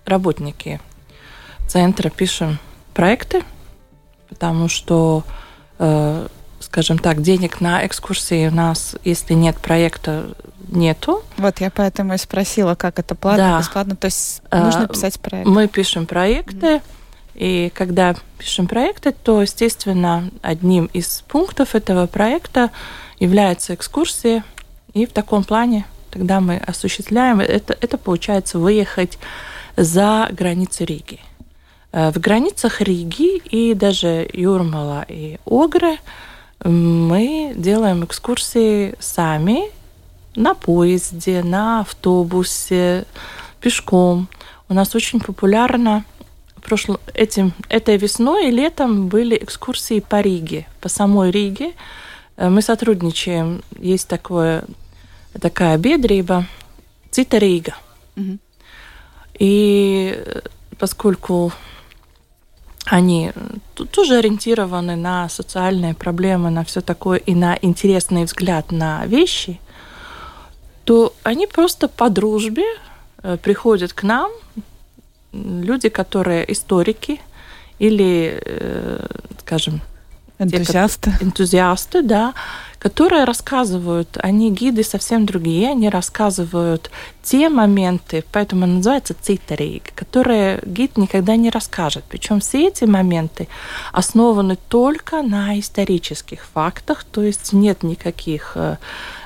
работники 0.06 0.80
центра 1.66 2.08
пишем 2.08 2.58
проекты, 2.94 3.42
потому 4.28 4.68
что, 4.68 5.24
э, 5.78 6.26
скажем 6.60 6.98
так, 6.98 7.22
денег 7.22 7.60
на 7.60 7.86
экскурсии 7.86 8.48
у 8.48 8.50
нас, 8.50 8.96
если 9.04 9.34
нет 9.34 9.56
проекта, 9.58 10.34
нету. 10.68 11.22
Вот 11.36 11.60
я 11.60 11.70
поэтому 11.70 12.14
и 12.14 12.18
спросила, 12.18 12.74
как 12.74 12.98
это 12.98 13.14
платно, 13.14 13.52
да. 13.52 13.58
бесплатно. 13.58 13.96
То 13.96 14.06
есть 14.06 14.42
э, 14.50 14.62
нужно 14.62 14.88
писать 14.88 15.20
проект. 15.20 15.46
Мы 15.46 15.68
пишем 15.68 16.06
проекты, 16.06 16.66
mm-hmm. 16.66 16.82
и 17.34 17.72
когда 17.74 18.14
пишем 18.38 18.66
проекты, 18.66 19.12
то, 19.12 19.42
естественно, 19.42 20.30
одним 20.42 20.86
из 20.86 21.22
пунктов 21.28 21.74
этого 21.74 22.06
проекта 22.06 22.70
является 23.18 23.74
экскурсия 23.74 24.44
и 25.02 25.06
в 25.06 25.12
таком 25.12 25.44
плане 25.44 25.86
тогда 26.10 26.40
мы 26.40 26.56
осуществляем, 26.56 27.40
это, 27.40 27.76
это 27.80 27.98
получается 27.98 28.58
выехать 28.58 29.18
за 29.76 30.28
границы 30.32 30.84
Риги. 30.84 31.20
Э, 31.92 32.10
в 32.10 32.18
границах 32.18 32.80
Риги 32.80 33.38
и 33.38 33.74
даже 33.74 34.28
Юрмала 34.32 35.04
и 35.08 35.38
Огры 35.44 35.98
мы 36.64 37.52
делаем 37.56 38.04
экскурсии 38.04 38.94
сами 38.98 39.70
на 40.34 40.54
поезде, 40.54 41.42
на 41.42 41.80
автобусе, 41.80 43.04
пешком. 43.60 44.28
У 44.68 44.74
нас 44.74 44.94
очень 44.94 45.20
популярно 45.20 46.04
прошло, 46.62 47.00
этим, 47.14 47.52
этой 47.68 47.96
весной 47.96 48.48
и 48.48 48.50
летом 48.50 49.08
были 49.08 49.36
экскурсии 49.36 50.00
по 50.00 50.20
Риге, 50.20 50.66
по 50.80 50.88
самой 50.88 51.30
Риге. 51.30 51.72
Э, 52.36 52.48
мы 52.48 52.62
сотрудничаем, 52.62 53.62
есть 53.78 54.08
такое, 54.08 54.64
такая 55.40 55.78
Цита 57.10 57.38
Рига. 57.38 57.74
Угу. 58.16 58.38
И 59.38 60.24
поскольку 60.78 61.52
они 62.84 63.32
тоже 63.92 64.16
ориентированы 64.16 64.96
на 64.96 65.28
социальные 65.28 65.94
проблемы, 65.94 66.50
на 66.50 66.64
все 66.64 66.80
такое 66.80 67.18
и 67.18 67.34
на 67.34 67.58
интересный 67.60 68.24
взгляд 68.24 68.72
на 68.72 69.04
вещи, 69.06 69.60
то 70.84 71.12
они 71.22 71.46
просто 71.46 71.86
по 71.88 72.08
дружбе 72.08 72.64
приходят 73.42 73.92
к 73.92 74.04
нам, 74.04 74.30
люди, 75.32 75.90
которые 75.90 76.50
историки 76.50 77.20
или, 77.78 78.42
скажем, 79.40 79.82
энтузиасты, 80.38 81.12
те, 81.18 81.24
энтузиасты, 81.24 82.02
да, 82.02 82.34
которые 82.78 83.24
рассказывают, 83.24 84.16
они 84.22 84.52
гиды 84.52 84.84
совсем 84.84 85.26
другие, 85.26 85.70
они 85.70 85.88
рассказывают 85.88 86.90
те 87.22 87.48
моменты, 87.48 88.24
поэтому 88.30 88.66
называется 88.66 89.14
цитерейк, 89.20 89.92
которые 89.94 90.60
гид 90.64 90.96
никогда 90.96 91.36
не 91.36 91.50
расскажет. 91.50 92.04
Причем 92.08 92.40
все 92.40 92.68
эти 92.68 92.84
моменты 92.84 93.48
основаны 93.92 94.56
только 94.68 95.22
на 95.22 95.58
исторических 95.58 96.44
фактах, 96.44 97.04
то 97.04 97.22
есть 97.22 97.52
нет 97.52 97.82
никаких 97.82 98.52
э, 98.54 98.76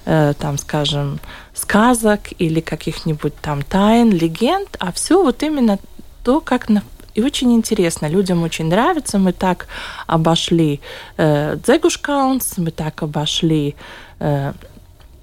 э, 0.06 0.32
там, 0.38 0.56
скажем, 0.56 1.20
сказок 1.52 2.20
или 2.38 2.60
каких-нибудь 2.60 3.36
там 3.36 3.62
тайн, 3.62 4.10
легенд, 4.10 4.76
а 4.80 4.92
все 4.92 5.22
вот 5.22 5.42
именно 5.42 5.78
то, 6.24 6.40
как 6.40 6.68
на 6.68 6.82
и 7.14 7.22
очень 7.22 7.52
интересно, 7.52 8.06
людям 8.06 8.42
очень 8.42 8.66
нравится. 8.66 9.18
Мы 9.18 9.32
так 9.32 9.66
обошли 10.06 10.80
э, 11.16 11.56
Дзегушкаунс, 11.56 12.58
мы 12.58 12.70
так 12.70 13.02
обошли 13.02 13.74
э, 14.18 14.52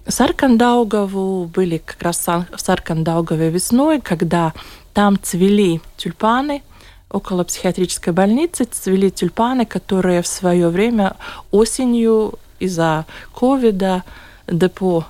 Саркандаугаву, 0.07 1.45
были 1.45 1.77
как 1.77 2.01
раз 2.01 2.25
в 2.27 2.45
Саркандаугаве 2.57 3.49
весной, 3.49 4.01
когда 4.01 4.53
там 4.93 5.17
цвели 5.21 5.81
тюльпаны, 5.97 6.63
около 7.09 7.43
психиатрической 7.43 8.13
больницы 8.13 8.65
цвели 8.65 9.09
тюльпаны, 9.09 9.65
которые 9.65 10.21
в 10.21 10.27
свое 10.27 10.69
время 10.69 11.15
осенью 11.51 12.39
из-за 12.59 13.05
ковида 13.33 14.03
депо 14.47 15.05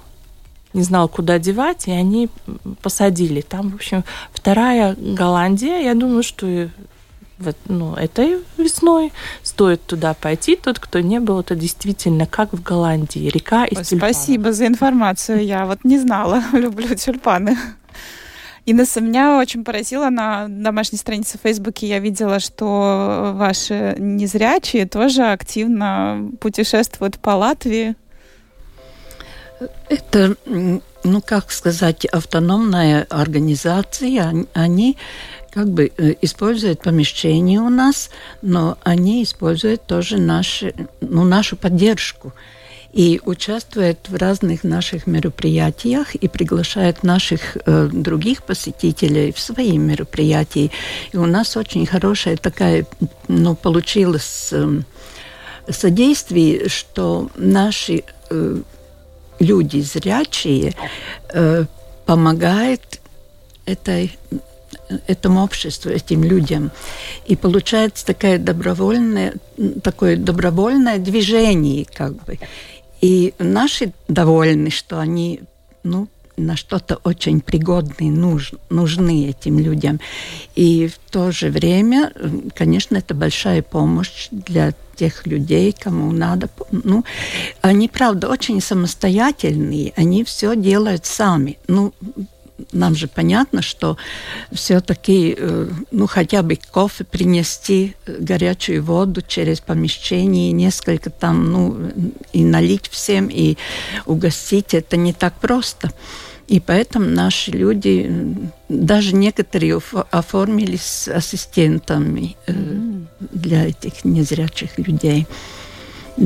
не 0.73 0.83
знал, 0.83 1.07
куда 1.09 1.39
девать, 1.39 1.87
и 1.87 1.91
они 1.91 2.29
посадили. 2.81 3.41
Там, 3.41 3.69
в 3.71 3.75
общем, 3.75 4.03
вторая 4.31 4.95
Голландия. 4.95 5.81
Я 5.81 5.95
думаю, 5.95 6.23
что 6.23 6.69
вот, 7.39 7.55
ну, 7.67 7.95
этой 7.95 8.37
весной 8.57 9.11
стоит 9.43 9.81
туда 9.85 10.13
пойти. 10.13 10.55
Тот, 10.55 10.79
кто 10.79 10.99
не 10.99 11.19
был, 11.19 11.39
это 11.39 11.55
действительно 11.55 12.25
как 12.25 12.53
в 12.53 12.61
Голландии. 12.61 13.29
Река 13.29 13.65
из 13.65 13.87
тюльпанов. 13.87 14.15
Спасибо 14.15 14.51
за 14.51 14.67
информацию. 14.67 15.45
Я 15.45 15.65
вот 15.65 15.83
не 15.83 15.97
знала. 15.97 16.43
Люблю 16.53 16.93
тюльпаны. 16.95 17.57
Инесса, 18.65 19.01
меня 19.01 19.39
очень 19.39 19.63
поразило 19.63 20.09
на 20.09 20.47
домашней 20.47 20.97
странице 20.97 21.37
в 21.37 21.41
Фейсбуке. 21.41 21.87
Я 21.87 21.99
видела, 21.99 22.39
что 22.39 23.31
ваши 23.35 23.95
незрячие 23.97 24.85
тоже 24.85 25.23
активно 25.23 26.29
путешествуют 26.39 27.17
по 27.19 27.31
Латвии. 27.31 27.95
Это, 29.89 30.35
ну 30.45 31.21
как 31.21 31.51
сказать, 31.51 32.05
автономная 32.05 33.05
организация. 33.09 34.45
Они 34.53 34.97
как 35.51 35.69
бы 35.69 35.91
э, 35.97 36.15
используют 36.21 36.81
помещение 36.81 37.59
у 37.59 37.69
нас, 37.69 38.09
но 38.41 38.77
они 38.83 39.23
используют 39.23 39.85
тоже 39.85 40.17
наши, 40.17 40.73
ну, 41.01 41.23
нашу 41.23 41.57
поддержку 41.57 42.33
и 42.93 43.21
участвует 43.23 44.09
в 44.09 44.15
разных 44.15 44.63
наших 44.63 45.05
мероприятиях 45.05 46.15
и 46.15 46.27
приглашает 46.27 47.03
наших 47.03 47.57
э, 47.65 47.89
других 47.91 48.43
посетителей 48.43 49.31
в 49.31 49.39
свои 49.39 49.77
мероприятия. 49.77 50.71
И 51.11 51.17
у 51.17 51.25
нас 51.25 51.55
очень 51.55 51.85
хорошая 51.85 52.37
такая, 52.37 52.85
ну, 53.27 53.55
получилось 53.55 54.49
э, 54.51 54.81
содействие, 55.69 56.67
что 56.69 57.29
наши 57.35 58.03
э, 58.29 58.57
люди 59.39 59.79
зрячие 59.81 60.75
э, 61.33 61.65
помогают 62.05 62.81
этой 63.65 64.17
этому 65.07 65.43
обществу, 65.43 65.91
этим 65.91 66.23
людям. 66.23 66.71
И 67.25 67.35
получается 67.35 68.05
такое 68.05 68.37
добровольное, 68.37 69.33
такое 69.83 70.17
добровольное 70.17 70.97
движение, 70.97 71.85
как 71.85 72.13
бы. 72.23 72.39
И 73.01 73.33
наши 73.39 73.93
довольны, 74.07 74.69
что 74.71 74.99
они, 74.99 75.41
ну, 75.83 76.07
на 76.39 76.55
что-то 76.55 76.99
очень 77.03 77.41
пригодные, 77.41 78.11
нуж, 78.11 78.53
нужны 78.69 79.29
этим 79.29 79.59
людям. 79.59 79.99
И 80.55 80.87
в 80.87 81.11
то 81.11 81.31
же 81.31 81.49
время, 81.49 82.11
конечно, 82.55 82.97
это 82.97 83.13
большая 83.13 83.61
помощь 83.61 84.27
для 84.31 84.73
тех 84.95 85.25
людей, 85.25 85.73
кому 85.77 86.11
надо. 86.11 86.49
Ну, 86.71 87.05
они, 87.61 87.87
правда, 87.87 88.27
очень 88.27 88.61
самостоятельные, 88.61 89.93
они 89.95 90.23
все 90.23 90.55
делают 90.55 91.05
сами. 91.05 91.57
Ну, 91.67 91.93
нам 92.71 92.95
же 92.95 93.07
понятно, 93.07 93.61
что 93.61 93.97
все-таки, 94.51 95.35
э, 95.37 95.69
ну, 95.91 96.07
хотя 96.07 96.41
бы 96.41 96.57
кофе 96.71 97.03
принести, 97.03 97.95
э, 98.05 98.17
горячую 98.19 98.83
воду 98.83 99.21
через 99.21 99.59
помещение, 99.59 100.51
несколько 100.51 101.09
там, 101.09 101.51
ну, 101.51 101.91
и 102.33 102.43
налить 102.43 102.87
всем, 102.89 103.27
и 103.27 103.57
угостить, 104.05 104.73
это 104.73 104.97
не 104.97 105.13
так 105.13 105.33
просто. 105.39 105.91
И 106.49 106.59
поэтому 106.59 107.05
наши 107.05 107.51
люди, 107.51 108.35
даже 108.69 109.13
некоторые 109.13 109.79
оформились 110.09 111.07
ассистентами 111.07 112.35
mm-hmm. 112.47 113.05
для 113.19 113.67
этих 113.67 114.03
незрячих 114.03 114.79
людей. 114.79 115.27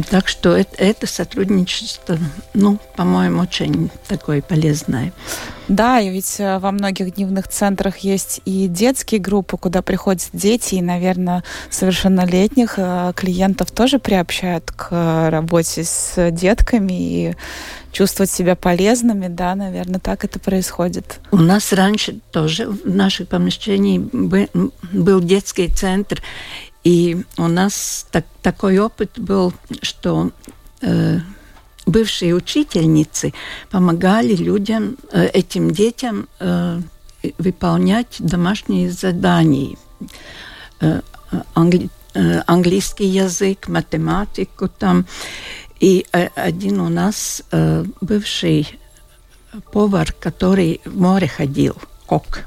Так 0.10 0.30
что 0.30 0.56
это, 0.56 0.76
это 0.78 1.08
сотрудничество, 1.08 2.18
ну, 2.54 2.80
по-моему, 2.96 3.42
очень 3.42 3.92
такое 4.08 4.42
полезное. 4.42 5.12
Да, 5.68 6.00
и 6.00 6.10
ведь 6.10 6.40
э, 6.40 6.60
во 6.60 6.72
многих 6.72 7.16
дневных 7.16 7.48
центрах 7.48 8.00
есть 8.00 8.42
и 8.46 8.68
детские 8.68 9.22
группы, 9.22 9.58
куда 9.58 9.82
приходят 9.82 10.28
дети, 10.34 10.76
и, 10.76 10.82
наверное, 10.82 11.44
совершеннолетних 11.70 12.76
э, 12.78 13.14
клиентов 13.16 13.72
тоже 13.72 14.00
приобщают 14.00 14.72
к 14.72 15.30
работе 15.30 15.84
с 15.84 16.32
детками 16.32 16.94
и 16.94 17.36
чувствовать 17.94 18.32
себя 18.32 18.56
полезными, 18.56 19.28
да, 19.28 19.56
наверное, 19.56 20.00
так 20.00 20.26
это 20.26 20.40
происходит. 20.40 21.20
У 21.32 21.38
нас 21.38 21.72
раньше 21.72 22.20
тоже 22.32 22.68
в 22.68 22.94
наших 22.94 23.30
помещениях 23.30 24.02
был 24.92 25.22
детский 25.22 25.70
центр, 25.70 26.22
и 26.84 27.24
у 27.38 27.48
нас 27.48 28.08
так, 28.12 28.26
такой 28.42 28.80
опыт 28.80 29.12
был, 29.18 29.54
что 29.82 30.32
э, 30.82 31.20
бывшие 31.86 32.34
учительницы 32.34 33.34
помогали 33.70 34.36
людям, 34.36 34.98
э, 35.12 35.28
этим 35.28 35.72
детям 35.72 36.28
э, 36.40 36.80
выполнять 37.38 38.16
домашние 38.20 38.92
задания. 38.92 39.78
Э, 40.82 41.02
англи, 41.56 41.90
английский 42.46 43.08
язык, 43.08 43.68
математику 43.68 44.68
там. 44.68 45.06
И 45.80 46.06
один 46.36 46.80
у 46.80 46.90
нас 46.90 47.42
бывший 48.02 48.80
повар, 49.72 50.14
который 50.20 50.80
в 50.86 50.96
море 50.96 51.28
ходил, 51.28 51.76
кок. 52.06 52.42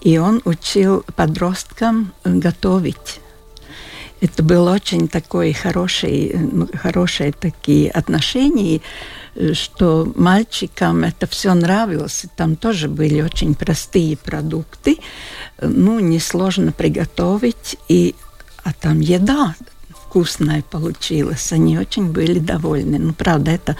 И 0.00 0.16
он 0.16 0.42
учил 0.44 1.04
подросткам 1.16 2.12
готовить. 2.24 3.20
Это 4.22 4.44
было 4.44 4.72
очень 4.72 5.08
такое 5.08 5.52
хорошее, 5.52 6.38
ну, 6.38 6.68
хорошие 6.72 7.32
такие 7.32 7.90
отношения, 7.90 8.80
что 9.52 10.12
мальчикам 10.14 11.02
это 11.02 11.26
все 11.26 11.52
нравилось. 11.54 12.26
Там 12.36 12.54
тоже 12.54 12.86
были 12.86 13.20
очень 13.20 13.56
простые 13.56 14.16
продукты, 14.16 14.98
ну, 15.60 15.98
несложно 15.98 16.70
приготовить, 16.70 17.76
и, 17.88 18.14
а 18.62 18.72
там 18.72 19.00
еда 19.00 19.56
вкусное 20.12 20.62
получилось. 20.70 21.52
Они 21.52 21.78
очень 21.78 22.12
были 22.12 22.38
довольны. 22.38 22.98
Ну, 22.98 23.14
правда, 23.14 23.50
это, 23.50 23.76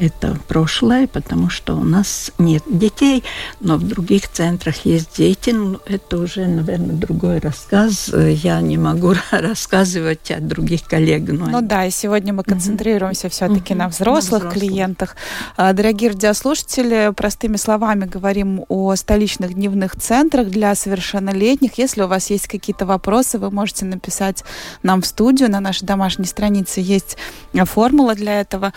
это 0.00 0.36
прошлое, 0.48 1.06
потому 1.06 1.50
что 1.50 1.76
у 1.76 1.84
нас 1.84 2.32
нет 2.36 2.64
детей, 2.66 3.22
но 3.60 3.76
в 3.76 3.86
других 3.86 4.28
центрах 4.28 4.84
есть 4.84 5.16
дети. 5.16 5.50
Ну, 5.50 5.78
это 5.86 6.18
уже, 6.18 6.48
наверное, 6.48 6.96
другой 6.96 7.38
рассказ. 7.38 8.10
Я 8.12 8.60
не 8.60 8.76
могу 8.76 9.14
рассказывать 9.30 10.32
о 10.32 10.40
других 10.40 10.82
коллег. 10.82 11.28
Но... 11.28 11.46
Ну 11.46 11.60
да, 11.60 11.86
и 11.86 11.92
сегодня 11.92 12.32
мы 12.32 12.42
концентрируемся 12.42 13.28
mm-hmm. 13.28 13.30
все-таки 13.30 13.74
mm-hmm. 13.74 13.76
на, 13.76 13.88
взрослых 13.88 14.42
на 14.42 14.48
взрослых 14.48 14.54
клиентах. 14.54 15.16
А, 15.56 15.72
дорогие 15.72 16.10
радиослушатели, 16.10 17.12
простыми 17.14 17.56
словами 17.56 18.04
говорим 18.06 18.64
о 18.68 18.96
столичных 18.96 19.54
дневных 19.54 19.94
центрах 19.94 20.48
для 20.48 20.74
совершеннолетних. 20.74 21.78
Если 21.78 22.02
у 22.02 22.08
вас 22.08 22.30
есть 22.30 22.48
какие-то 22.48 22.84
вопросы, 22.84 23.38
вы 23.38 23.52
можете 23.52 23.84
написать 23.84 24.42
нам 24.82 25.02
в 25.02 25.06
студию. 25.06 25.48
На 25.48 25.67
нашей 25.68 25.84
домашней 25.84 26.24
странице 26.24 26.80
есть 26.80 27.16
формула 27.64 28.14
для 28.14 28.40
этого. 28.40 28.72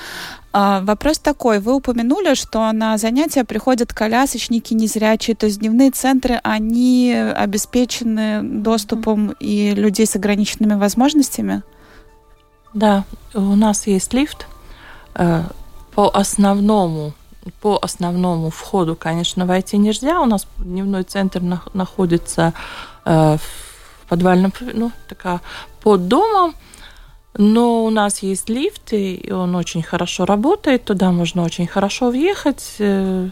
А, 0.54 0.82
вопрос 0.82 1.20
такой. 1.20 1.60
Вы 1.60 1.76
упомянули, 1.76 2.34
что 2.34 2.72
на 2.72 2.98
занятия 2.98 3.44
приходят 3.44 3.94
колясочники 3.94 4.74
незрячие, 4.74 5.36
то 5.36 5.46
есть 5.46 5.60
дневные 5.60 5.92
центры, 5.92 6.40
они 6.44 7.14
обеспечены 7.14 8.42
доступом 8.44 9.36
и 9.40 9.74
людей 9.74 10.06
с 10.06 10.16
ограниченными 10.16 10.78
возможностями? 10.78 11.64
Да, 12.74 13.06
у 13.34 13.56
нас 13.56 13.88
есть 13.88 14.14
лифт. 14.14 14.48
Э, 15.16 15.44
по 15.96 16.10
основному 16.10 17.14
по 17.60 17.80
основному 17.82 18.52
входу, 18.52 18.96
конечно, 18.96 19.48
войти 19.48 19.78
нельзя. 19.80 20.22
У 20.22 20.26
нас 20.26 20.46
дневной 20.60 21.04
центр 21.04 21.42
находится 21.74 22.54
э, 23.04 23.38
в 23.38 24.08
подвальном, 24.08 24.54
ну, 24.74 24.92
такая, 25.10 25.42
под 25.82 26.08
домом. 26.08 26.54
Но 27.38 27.86
у 27.86 27.90
нас 27.90 28.20
есть 28.20 28.50
лифт, 28.50 28.94
и 28.94 29.32
он 29.32 29.56
очень 29.56 29.82
хорошо 29.82 30.26
работает, 30.26 30.84
туда 30.84 31.12
можно 31.12 31.44
очень 31.44 31.68
хорошо 31.68 32.10
въехать. 32.10 32.76
Э, 32.80 33.30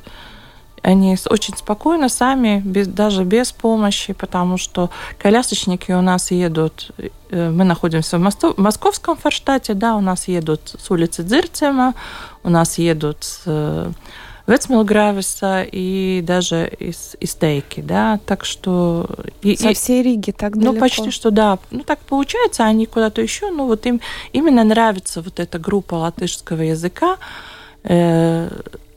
они 0.81 1.17
очень 1.29 1.57
спокойно 1.57 2.07
сами, 2.07 2.61
без, 2.63 2.87
даже 2.87 3.25
без 3.25 3.51
помощи, 3.51 4.13
потому 4.13 4.57
что 4.57 4.89
колясочники 5.17 5.91
у 5.91 6.01
нас 6.01 6.31
едут, 6.31 6.91
э, 6.97 7.49
мы 7.49 7.65
находимся 7.65 8.17
в 8.17 8.57
московском 8.57 9.17
форштате, 9.17 9.73
да, 9.73 9.95
у 9.95 10.01
нас 10.01 10.29
едут 10.29 10.75
с 10.79 10.89
улицы 10.89 11.23
Дзирцема, 11.23 11.93
у 12.43 12.49
нас 12.49 12.77
едут 12.77 13.17
с 13.23 13.91
Вецмилгрависа 14.49 15.63
и 15.63 16.21
даже 16.25 16.67
из, 16.79 17.15
из 17.19 17.35
Тейки, 17.35 17.81
да, 17.81 18.19
так 18.25 18.45
что... 18.45 19.07
И, 19.43 19.55
Со 19.55 19.73
всей 19.73 20.01
Риги 20.01 20.31
так 20.31 20.55
далеко? 20.55 20.73
Ну, 20.73 20.79
почти 20.79 21.11
что, 21.11 21.29
да. 21.29 21.59
Ну, 21.69 21.83
так 21.83 21.99
получается, 21.99 22.63
они 22.65 22.87
куда-то 22.87 23.21
еще, 23.21 23.51
ну, 23.51 23.67
вот 23.67 23.85
им 23.85 24.01
именно 24.33 24.63
нравится 24.63 25.21
вот 25.21 25.39
эта 25.39 25.59
группа 25.59 25.95
латышского 25.95 26.63
языка, 26.63 27.17
э, 27.83 28.49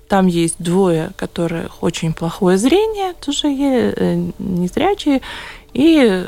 там 0.08 0.26
есть 0.26 0.56
двое, 0.58 1.10
которых 1.16 1.82
очень 1.82 2.14
плохое 2.14 2.56
зрение, 2.56 3.12
тоже 3.14 3.48
э, 3.48 4.30
незрячие, 4.38 5.20
и 5.74 6.26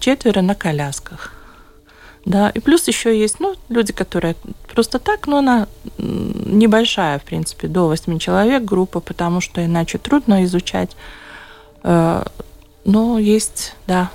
четверо 0.00 0.40
на 0.40 0.56
колясках. 0.56 1.35
Да, 2.26 2.50
и 2.50 2.58
плюс 2.58 2.88
еще 2.88 3.16
есть, 3.16 3.38
ну, 3.38 3.54
люди, 3.68 3.92
которые 3.92 4.34
просто 4.74 4.98
так, 4.98 5.28
но 5.28 5.38
она 5.38 5.68
небольшая, 5.96 7.20
в 7.20 7.22
принципе, 7.22 7.68
до 7.68 7.86
8 7.86 8.18
человек 8.18 8.64
группа, 8.64 8.98
потому 8.98 9.40
что 9.40 9.64
иначе 9.64 9.98
трудно 9.98 10.44
изучать. 10.44 10.96
Э, 11.84 12.24
но 12.84 13.20
есть, 13.20 13.74
да, 13.86 14.10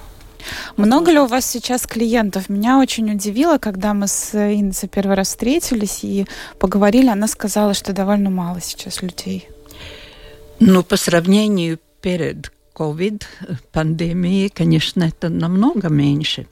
много 0.75 1.11
ли 1.11 1.19
у 1.19 1.25
вас 1.25 1.45
сейчас 1.45 1.87
клиентов? 1.87 2.49
Меня 2.49 2.79
очень 2.79 3.09
удивило, 3.11 3.57
когда 3.59 3.93
мы 3.93 4.07
с 4.07 4.35
Инцей 4.35 4.89
первый 4.89 5.15
раз 5.15 5.29
встретились 5.29 6.03
и 6.03 6.25
поговорили, 6.59 7.07
она 7.07 7.27
сказала, 7.27 7.73
что 7.73 7.93
довольно 7.93 8.29
мало 8.29 8.59
сейчас 8.59 9.01
людей. 9.01 9.47
Ну, 10.59 10.83
по 10.83 10.97
сравнению 10.97 11.79
перед 12.01 12.51
COVID 12.75 13.23
пандемией, 13.71 14.49
конечно, 14.49 15.03
это 15.03 15.29
намного 15.29 15.87
меньше 15.87 16.47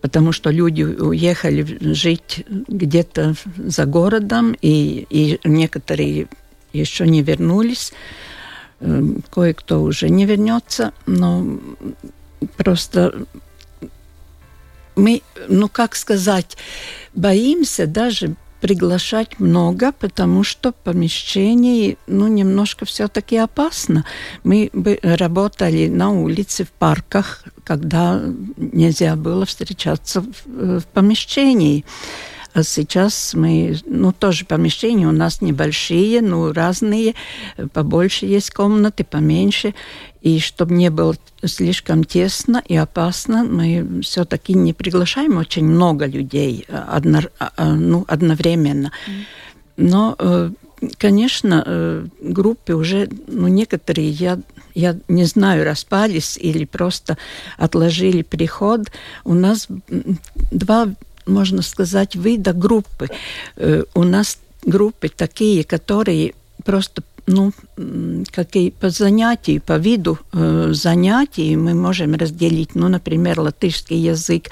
потому 0.00 0.32
что 0.32 0.50
люди 0.50 0.82
уехали 0.82 1.94
жить 1.94 2.44
где-то 2.48 3.34
за 3.56 3.84
городом, 3.86 4.56
и, 4.60 5.06
и 5.10 5.40
некоторые 5.44 6.28
еще 6.72 7.06
не 7.06 7.22
вернулись, 7.22 7.92
эм, 8.80 9.22
кое-кто 9.30 9.82
уже 9.82 10.08
не 10.08 10.26
вернется, 10.26 10.92
но 11.06 11.58
просто 12.56 13.26
мы, 14.96 15.22
ну 15.48 15.68
как 15.68 15.96
сказать, 15.96 16.56
боимся 17.14 17.86
даже 17.86 18.34
приглашать 18.64 19.38
много, 19.40 19.92
потому 19.92 20.42
что 20.42 20.72
в 20.72 20.74
помещении, 20.76 21.98
ну, 22.06 22.28
немножко 22.28 22.86
все-таки 22.86 23.36
опасно. 23.36 24.06
Мы 24.42 24.70
бы 24.72 24.98
работали 25.02 25.88
на 25.88 26.10
улице, 26.12 26.64
в 26.64 26.70
парках, 26.70 27.44
когда 27.62 28.22
нельзя 28.56 29.16
было 29.16 29.44
встречаться 29.44 30.22
в, 30.22 30.80
в 30.80 30.86
помещении. 30.94 31.84
А 32.54 32.62
сейчас 32.62 33.34
мы, 33.34 33.76
ну, 33.84 34.12
тоже 34.12 34.44
помещения 34.44 35.08
у 35.08 35.12
нас 35.12 35.40
небольшие, 35.40 36.22
ну, 36.22 36.52
разные, 36.52 37.14
побольше 37.72 38.26
есть 38.26 38.52
комнаты, 38.52 39.02
поменьше. 39.02 39.74
И 40.20 40.38
чтобы 40.38 40.74
не 40.74 40.88
было 40.88 41.16
слишком 41.44 42.04
тесно 42.04 42.62
и 42.64 42.76
опасно, 42.76 43.42
мы 43.42 44.00
все-таки 44.02 44.54
не 44.54 44.72
приглашаем 44.72 45.36
очень 45.36 45.64
много 45.64 46.06
людей 46.06 46.64
одно, 46.68 47.22
а, 47.40 47.52
а, 47.56 47.74
ну, 47.74 48.04
одновременно. 48.06 48.92
Но, 49.76 50.14
э, 50.16 50.50
конечно, 50.96 51.64
э, 51.66 52.06
группы 52.20 52.74
уже, 52.74 53.08
ну, 53.26 53.48
некоторые, 53.48 54.10
я, 54.10 54.38
я 54.74 54.96
не 55.08 55.24
знаю, 55.24 55.64
распались 55.64 56.38
или 56.40 56.64
просто 56.64 57.18
отложили 57.58 58.22
приход. 58.22 58.92
У 59.24 59.34
нас 59.34 59.66
два 60.52 60.88
можно 61.26 61.62
сказать, 61.62 62.14
вида 62.14 62.52
группы. 62.52 63.08
Э, 63.56 63.84
у 63.94 64.02
нас 64.02 64.38
группы 64.64 65.08
такие, 65.08 65.64
которые 65.64 66.34
просто 66.64 67.02
ну, 67.26 67.52
какие 68.30 68.70
по 68.70 68.90
занятию, 68.90 69.60
по 69.62 69.78
виду 69.78 70.18
э, 70.32 70.68
занятий 70.72 71.56
мы 71.56 71.74
можем 71.74 72.14
разделить, 72.14 72.74
ну, 72.74 72.88
например, 72.88 73.40
латышский 73.40 73.96
язык, 73.96 74.50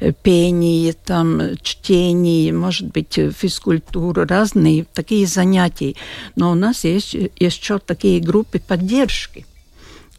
э, 0.00 0.12
пение, 0.22 0.94
там, 0.94 1.40
чтение, 1.62 2.52
может 2.52 2.88
быть, 2.92 3.18
физкультура, 3.36 4.26
разные 4.26 4.86
такие 4.94 5.26
занятия. 5.26 5.94
Но 6.34 6.50
у 6.50 6.54
нас 6.54 6.84
есть 6.84 7.14
еще 7.38 7.78
такие 7.78 8.20
группы 8.20 8.58
поддержки, 8.58 9.44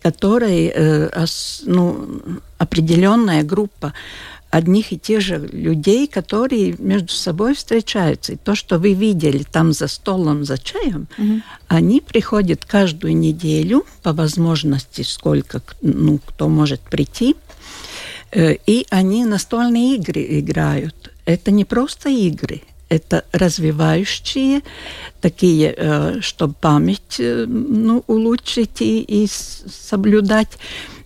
которые, 0.04 0.72
э, 0.76 1.26
ну, 1.65 2.08
определенная 2.60 3.44
группа 3.44 3.94
одних 4.56 4.94
и 4.94 4.98
тех 4.98 5.20
же 5.20 5.38
людей, 5.52 6.08
которые 6.08 6.76
между 6.80 7.12
собой 7.12 7.56
встречаются. 7.56 8.34
И 8.34 8.38
то, 8.38 8.56
что 8.56 8.80
вы 8.80 8.94
видели 8.94 9.44
там 9.44 9.74
за 9.74 9.88
столом, 9.89 10.46
за 10.46 10.58
чаем, 10.58 11.08
угу. 11.18 11.41
они 11.68 12.00
приходят 12.00 12.63
каждую 12.63 13.18
неделю, 13.18 13.86
по 14.02 14.13
возможности, 14.13 15.02
сколько 15.02 15.62
ну, 15.82 16.20
кто 16.26 16.48
может 16.48 16.80
прийти, 16.80 17.36
э, 18.32 18.56
и 18.65 18.86
они 18.91 19.26
настольные 19.26 19.96
игры 19.96 20.26
играют. 20.39 21.12
Это 21.26 21.52
не 21.52 21.65
просто 21.65 22.10
игры, 22.10 22.62
это 22.88 23.26
развивающие, 23.34 24.62
такие, 25.20 25.76
э, 25.76 26.22
чтобы 26.22 26.54
память 26.54 27.20
э, 27.20 27.46
ну, 27.46 28.06
улучшить 28.08 28.82
и, 28.82 29.02
и 29.02 29.28
соблюдать. 29.28 30.58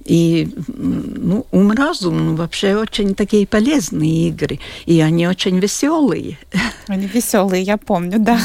И 0.09 0.49
ну, 0.67 1.45
ум-разум 1.51 2.17
ну, 2.17 2.35
вообще 2.35 2.75
очень 2.75 3.13
такие 3.13 3.45
полезные 3.45 4.29
игры. 4.29 4.59
И 4.87 4.99
они 5.01 5.27
очень 5.27 5.59
веселые. 5.59 6.39
Они 6.87 7.05
веселые, 7.05 7.61
я 7.61 7.77
помню, 7.77 8.17
да. 8.17 8.41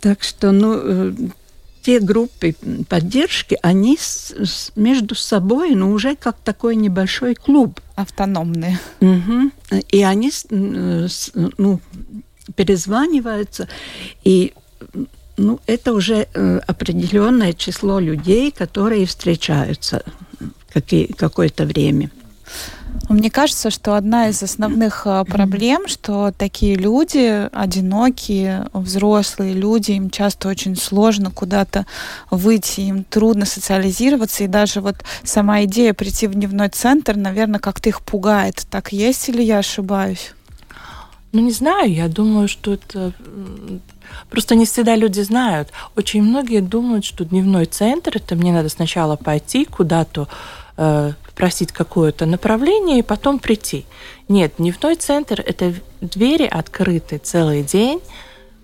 Так 0.00 0.22
что, 0.22 0.52
ну, 0.52 0.74
э, 0.80 1.12
те 1.82 1.98
группы 1.98 2.54
поддержки, 2.88 3.58
они 3.62 3.96
с, 3.98 4.30
с, 4.30 4.72
между 4.76 5.16
собой, 5.16 5.74
ну, 5.74 5.90
уже 5.90 6.14
как 6.14 6.36
такой 6.38 6.76
небольшой 6.76 7.34
клуб. 7.34 7.80
Автономные. 7.96 8.78
Угу. 9.00 9.50
И 9.90 10.02
они, 10.04 10.30
с, 10.30 10.46
ну, 10.50 11.80
перезваниваются, 12.54 13.68
и 14.22 14.54
ну, 15.36 15.60
это 15.66 15.92
уже 15.92 16.28
э, 16.32 16.60
определенное 16.66 17.52
число 17.52 17.98
людей, 18.00 18.50
которые 18.50 19.06
встречаются 19.06 20.04
какое-то 21.16 21.64
время. 21.64 22.10
Мне 23.08 23.30
кажется, 23.30 23.70
что 23.70 23.94
одна 23.94 24.28
из 24.28 24.42
основных 24.42 25.02
э, 25.06 25.24
проблем, 25.24 25.88
что 25.88 26.32
такие 26.36 26.74
люди, 26.74 27.48
одинокие, 27.52 28.66
взрослые 28.72 29.54
люди, 29.54 29.92
им 29.92 30.10
часто 30.10 30.48
очень 30.48 30.76
сложно 30.76 31.30
куда-то 31.30 31.86
выйти, 32.30 32.80
им 32.80 33.04
трудно 33.04 33.46
социализироваться, 33.46 34.44
и 34.44 34.48
даже 34.48 34.80
вот 34.80 34.96
сама 35.22 35.64
идея 35.64 35.94
прийти 35.94 36.26
в 36.26 36.34
дневной 36.34 36.68
центр, 36.68 37.16
наверное, 37.16 37.60
как-то 37.60 37.88
их 37.88 38.02
пугает. 38.02 38.66
Так 38.70 38.92
есть 38.92 39.28
или 39.28 39.42
я 39.42 39.58
ошибаюсь? 39.58 40.32
Ну, 41.32 41.40
не 41.40 41.52
знаю, 41.52 41.92
я 41.92 42.08
думаю, 42.08 42.48
что 42.48 42.74
это... 42.74 43.12
Просто 44.30 44.54
не 44.54 44.64
всегда 44.64 44.96
люди 44.96 45.20
знают. 45.20 45.68
Очень 45.94 46.22
многие 46.22 46.60
думают, 46.60 47.04
что 47.04 47.26
дневной 47.26 47.66
центр, 47.66 48.16
это 48.16 48.34
мне 48.34 48.52
надо 48.52 48.70
сначала 48.70 49.16
пойти 49.16 49.66
куда-то, 49.66 50.28
э, 50.78 51.12
просить 51.34 51.72
какое-то 51.72 52.24
направление 52.24 53.00
и 53.00 53.02
потом 53.02 53.38
прийти. 53.38 53.84
Нет, 54.28 54.54
дневной 54.58 54.94
центр– 54.94 55.42
это 55.46 55.74
двери 56.00 56.46
открыты 56.46 57.18
целый 57.18 57.62
день. 57.62 58.00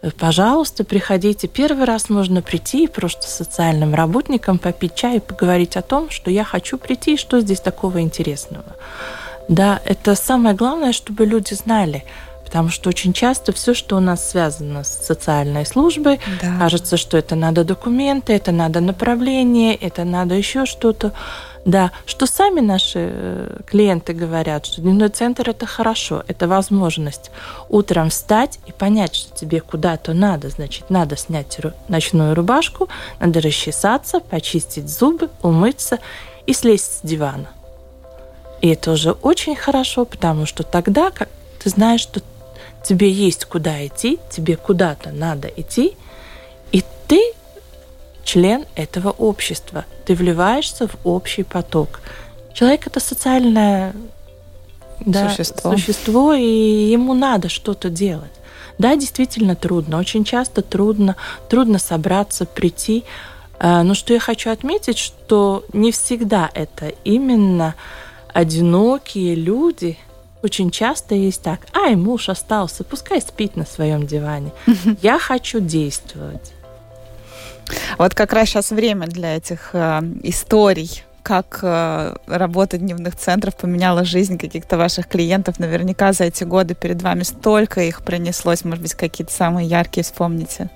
Э, 0.01 0.11
пожалуйста, 0.11 0.85
приходите. 0.85 1.47
Первый 1.49 1.85
раз 1.85 2.09
можно 2.09 2.41
прийти 2.41 2.85
и 2.85 2.89
просто 2.89 3.29
социальным 3.29 3.95
работникам 3.95 4.59
попить 4.59 4.95
чай 4.95 5.19
и 5.19 5.21
поговорить 5.21 5.77
о 5.77 5.83
том, 5.83 6.09
что 6.09 6.31
я 6.31 6.45
хочу 6.45 6.79
прийти 6.79 7.15
и 7.15 7.19
что 7.19 7.41
здесь 7.41 7.61
такого 7.61 8.01
интересного. 8.01 8.77
Да, 9.49 9.83
это 9.85 10.15
самое 10.15 10.55
главное, 10.55 10.93
чтобы 10.93 11.27
люди 11.27 11.53
знали– 11.53 12.05
Потому 12.55 12.69
что 12.69 12.89
очень 12.89 13.13
часто 13.13 13.53
все, 13.53 13.75
что 13.75 13.97
у 13.97 14.01
нас 14.01 14.31
связано 14.31 14.85
с 14.85 15.07
социальной 15.07 15.67
службой, 15.67 16.21
да. 16.41 16.57
кажется, 16.59 16.97
что 16.97 17.17
это 17.17 17.35
надо 17.35 17.65
документы, 17.65 18.33
это 18.33 18.53
надо 18.53 18.81
направление, 18.81 19.75
это 19.75 20.05
надо 20.05 20.37
еще 20.37 20.65
что-то. 20.65 21.13
Да, 21.65 21.93
что 22.05 22.27
сами 22.27 22.61
наши 22.61 23.11
э, 23.11 23.61
клиенты 23.67 24.13
говорят, 24.13 24.67
что 24.67 24.83
дневной 24.83 25.09
центр 25.09 25.49
это 25.49 25.65
хорошо, 25.65 26.23
это 26.29 26.47
возможность 26.47 27.31
утром 27.71 28.11
встать 28.11 28.59
и 28.67 28.73
понять, 28.73 29.15
что 29.15 29.35
тебе 29.35 29.61
куда-то 29.61 30.13
надо. 30.13 30.51
Значит, 30.51 30.91
надо 30.91 31.17
снять 31.17 31.59
ночную 31.89 32.35
рубашку, 32.35 32.89
надо 33.19 33.41
расчесаться, 33.41 34.21
почистить 34.21 34.91
зубы, 34.91 35.31
умыться 35.43 36.01
и 36.47 36.53
слезть 36.53 36.99
с 36.99 37.01
дивана. 37.03 37.49
И 38.61 38.69
это 38.69 38.93
уже 38.93 39.13
очень 39.13 39.57
хорошо, 39.57 40.05
потому 40.05 40.45
что 40.45 40.65
тогда 40.65 41.11
как 41.11 41.31
ты 41.63 41.71
знаешь, 41.71 42.01
что 42.01 42.21
тебе 42.83 43.11
есть 43.11 43.47
куда 43.47 43.87
идти, 43.87 44.19
тебе 44.31 44.57
куда-то 44.57 45.13
надо 45.13 45.49
идти, 45.49 45.97
и 46.73 46.83
ты 47.09 47.33
член 48.25 48.65
этого 48.75 49.11
общества. 49.11 49.85
Ты 50.05 50.15
вливаешься 50.15 50.89
в 50.89 50.97
общий 51.05 51.43
поток. 51.43 52.01
Человек 52.53 52.87
это 52.87 53.01
социальное 53.01 53.95
да, 55.01 55.29
существо. 55.29 55.73
существо, 55.73 56.33
и 56.35 56.91
ему 56.91 57.15
надо 57.15 57.49
что-то 57.49 57.91
делать. 57.91 58.31
Да, 58.79 58.97
действительно 58.97 59.55
трудно, 59.55 59.99
очень 59.99 60.25
часто 60.25 60.63
трудно, 60.63 61.17
трудно 61.49 61.79
собраться, 61.79 62.45
прийти. 62.45 63.05
А, 63.59 63.83
но 63.83 63.95
что 63.95 64.13
я 64.13 64.21
хочу 64.21 64.51
отметить, 64.51 64.99
что 64.99 65.65
не 65.73 65.93
всегда 65.93 66.51
это 66.55 66.93
именно 67.05 67.75
одинокие 68.33 69.37
люди, 69.37 69.97
очень 70.43 70.71
часто 70.71 71.15
есть 71.15 71.43
так, 71.43 71.61
ай, 71.75 71.95
муж 71.95 72.29
остался, 72.29 72.85
пускай 72.85 73.21
спит 73.21 73.57
на 73.57 73.65
своем 73.65 74.07
диване. 74.07 74.53
Я 75.03 75.19
хочу 75.19 75.61
действовать. 75.61 76.54
Вот 77.99 78.15
как 78.15 78.33
раз 78.33 78.49
сейчас 78.49 78.71
время 78.71 79.07
для 79.07 79.37
этих 79.37 79.71
э, 79.73 80.01
историй 80.23 81.05
как 81.23 81.61
э, 81.63 82.17
работа 82.27 82.77
дневных 82.77 83.17
центров 83.17 83.57
поменяла 83.57 84.05
жизнь 84.05 84.37
каких-то 84.37 84.77
ваших 84.77 85.09
клиентов. 85.09 85.59
Наверняка 85.59 86.13
за 86.13 86.25
эти 86.25 86.45
годы 86.45 86.75
перед 86.75 87.01
вами 87.01 87.23
столько 87.23 87.81
их 87.81 88.03
принеслось. 88.03 88.65
Может 88.65 88.83
быть, 88.83 88.95
какие-то 88.95 89.33
самые 89.33 89.67
яркие 89.67 90.05
вспомните? 90.05 90.69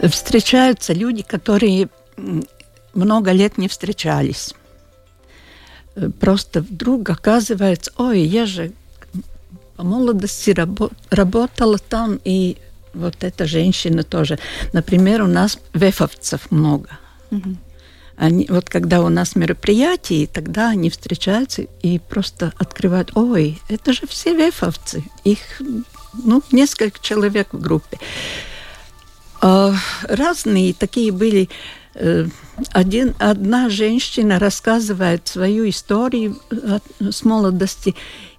Встречаются 0.00 0.92
люди, 0.92 1.22
которые 1.22 1.88
много 2.94 3.32
лет 3.32 3.58
не 3.58 3.66
встречались 3.66 4.54
просто 6.20 6.60
вдруг 6.60 7.08
оказывается, 7.10 7.92
ой, 7.96 8.20
я 8.20 8.46
же 8.46 8.72
по 9.76 9.84
молодости 9.84 10.50
рабо 10.50 10.90
работала 11.10 11.78
там, 11.78 12.20
и 12.24 12.58
вот 12.98 13.24
эта 13.24 13.46
женщина 13.46 14.02
тоже. 14.02 14.38
Например, 14.72 15.22
у 15.22 15.26
нас 15.26 15.58
вефовцев 15.74 16.50
много. 16.50 16.90
Угу. 17.30 17.56
Они, 18.16 18.46
вот 18.48 18.68
когда 18.68 19.00
у 19.02 19.08
нас 19.08 19.36
мероприятие, 19.36 20.26
тогда 20.26 20.70
они 20.70 20.90
встречаются 20.90 21.62
и 21.82 21.98
просто 21.98 22.52
открывают, 22.58 23.12
ой, 23.14 23.60
это 23.68 23.92
же 23.92 24.06
все 24.08 24.34
вефовцы. 24.34 25.04
Их 25.24 25.38
ну, 26.24 26.42
несколько 26.50 26.98
человек 27.00 27.48
в 27.52 27.60
группе. 27.60 27.98
А, 29.40 29.72
разные 30.08 30.74
такие 30.74 31.12
были 31.12 31.48
Э, 32.00 32.26
один, 32.72 33.14
одна 33.18 33.68
женщина 33.68 34.38
рассказывает 34.38 35.26
свою 35.26 35.68
историю 35.68 36.38
с 37.00 37.24
молодости, 37.24 37.96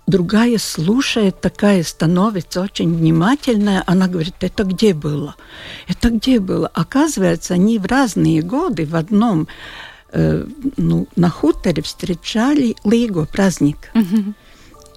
другая 0.09 0.57
слушает, 0.57 1.39
такая 1.41 1.83
становится 1.83 2.61
очень 2.61 2.95
внимательная. 2.95 3.83
Она 3.85 4.07
говорит, 4.07 4.35
это 4.41 4.63
где 4.63 4.93
было? 4.93 5.35
Это 5.87 6.09
где 6.09 6.39
было? 6.39 6.67
Оказывается, 6.73 7.53
они 7.53 7.79
в 7.79 7.85
разные 7.85 8.41
годы 8.41 8.85
в 8.85 8.95
одном 8.95 9.47
э, 10.11 10.45
ну, 10.77 11.07
на 11.15 11.29
хуторе 11.29 11.81
встречали 11.81 12.75
Лиго, 12.83 13.25
праздник. 13.25 13.91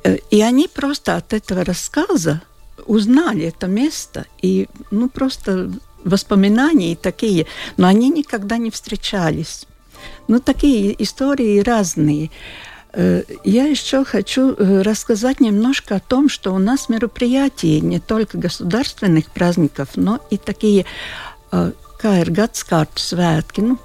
Э, 0.05 0.17
и 0.31 0.41
они 0.41 0.69
просто 0.69 1.17
от 1.17 1.33
этого 1.33 1.65
рассказа 1.65 2.43
узнали 2.87 3.45
это 3.45 3.67
место 3.67 4.27
и 4.41 4.69
ну, 4.91 5.09
просто 5.09 5.71
воспоминаний 6.05 6.97
такие, 6.97 7.47
но 7.77 7.87
они 7.87 8.11
никогда 8.11 8.57
не 8.57 8.71
встречались. 8.71 9.67
Ну, 10.27 10.41
такие 10.41 11.01
истории 11.03 11.61
разные. 11.61 12.31
Э, 12.93 13.23
я 13.45 13.65
еще 13.65 14.05
хочу 14.05 14.55
э, 14.55 14.83
рассказать 14.83 15.41
немножко 15.41 15.97
о 15.97 16.01
том, 16.01 16.29
что 16.29 16.53
у 16.53 16.59
нас 16.59 16.89
мероприятия 16.89 17.81
не 17.81 18.01
только 18.01 18.39
государственных 18.39 19.31
праздников, 19.31 19.91
но 19.97 20.21
и 20.31 20.37
такие, 20.37 20.85
э, 21.51 21.73
Гадскарт 22.03 22.99
светки, 22.99 23.61
ну, 23.61 23.79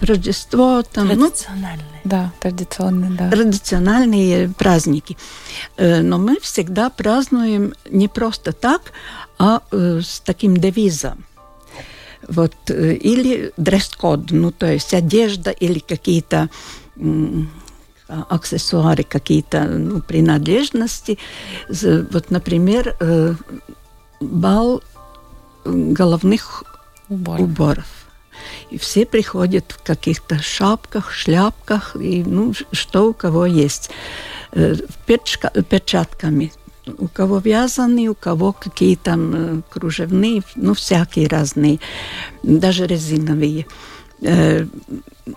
Рождество, 0.00 0.82
там, 0.82 1.08
традициональные. 1.08 2.00
Ну, 2.04 2.10
да, 2.10 2.32
традиционные, 2.40 3.10
да. 3.10 3.30
Традициональные 3.30 4.48
праздники. 4.48 5.18
Но 5.76 6.16
мы 6.16 6.40
всегда 6.40 6.88
празднуем 6.88 7.74
не 7.90 8.08
просто 8.08 8.52
так, 8.52 8.92
а 9.38 9.62
э, 9.72 10.00
с 10.02 10.20
таким 10.20 10.56
девизом. 10.56 11.24
Вот, 12.28 12.54
э, 12.68 12.94
или 12.94 13.52
дресс-код, 13.56 14.30
ну, 14.30 14.52
то 14.52 14.70
есть 14.70 14.94
одежда 14.94 15.50
или 15.50 15.78
какие-то 15.78 16.50
аксессуары, 18.08 19.04
какие-то 19.04 19.64
ну, 19.64 20.00
принадлежности. 20.00 21.18
Вот, 21.68 22.30
например, 22.30 22.96
э, 22.98 23.34
бал 24.20 24.82
головных 25.64 26.64
уборов. 27.08 27.40
уборов. 27.40 27.86
И 28.70 28.78
все 28.78 29.06
приходят 29.06 29.72
в 29.72 29.82
каких-то 29.82 30.42
шапках, 30.42 31.12
шляпках, 31.12 31.94
и 31.96 32.24
ну, 32.24 32.52
что 32.72 33.10
у 33.10 33.12
кого 33.12 33.46
есть. 33.46 33.90
Перчатками 35.06 36.52
у 36.98 37.08
кого 37.08 37.38
вязаные, 37.38 38.08
у 38.08 38.14
кого 38.14 38.52
какие 38.52 38.96
там 38.96 39.34
э, 39.34 39.62
кружевные, 39.70 40.42
ну, 40.56 40.74
всякие 40.74 41.28
разные, 41.28 41.78
даже 42.42 42.86
резиновые. 42.86 43.66
Э, 44.22 44.66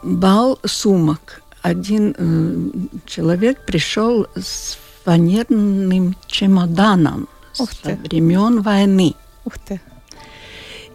бал 0.03 0.59
сумок. 0.65 1.42
Один 1.63 2.13
э, 2.15 2.97
человек 3.05 3.65
пришел 3.65 4.27
с 4.35 4.77
фанерным 5.03 6.15
чемоданом 6.27 7.27
Ух 7.57 7.71
со 7.71 7.81
ты. 7.83 7.95
времен 7.95 8.61
войны. 8.61 9.15
Ух 9.45 9.57
ты. 9.57 9.79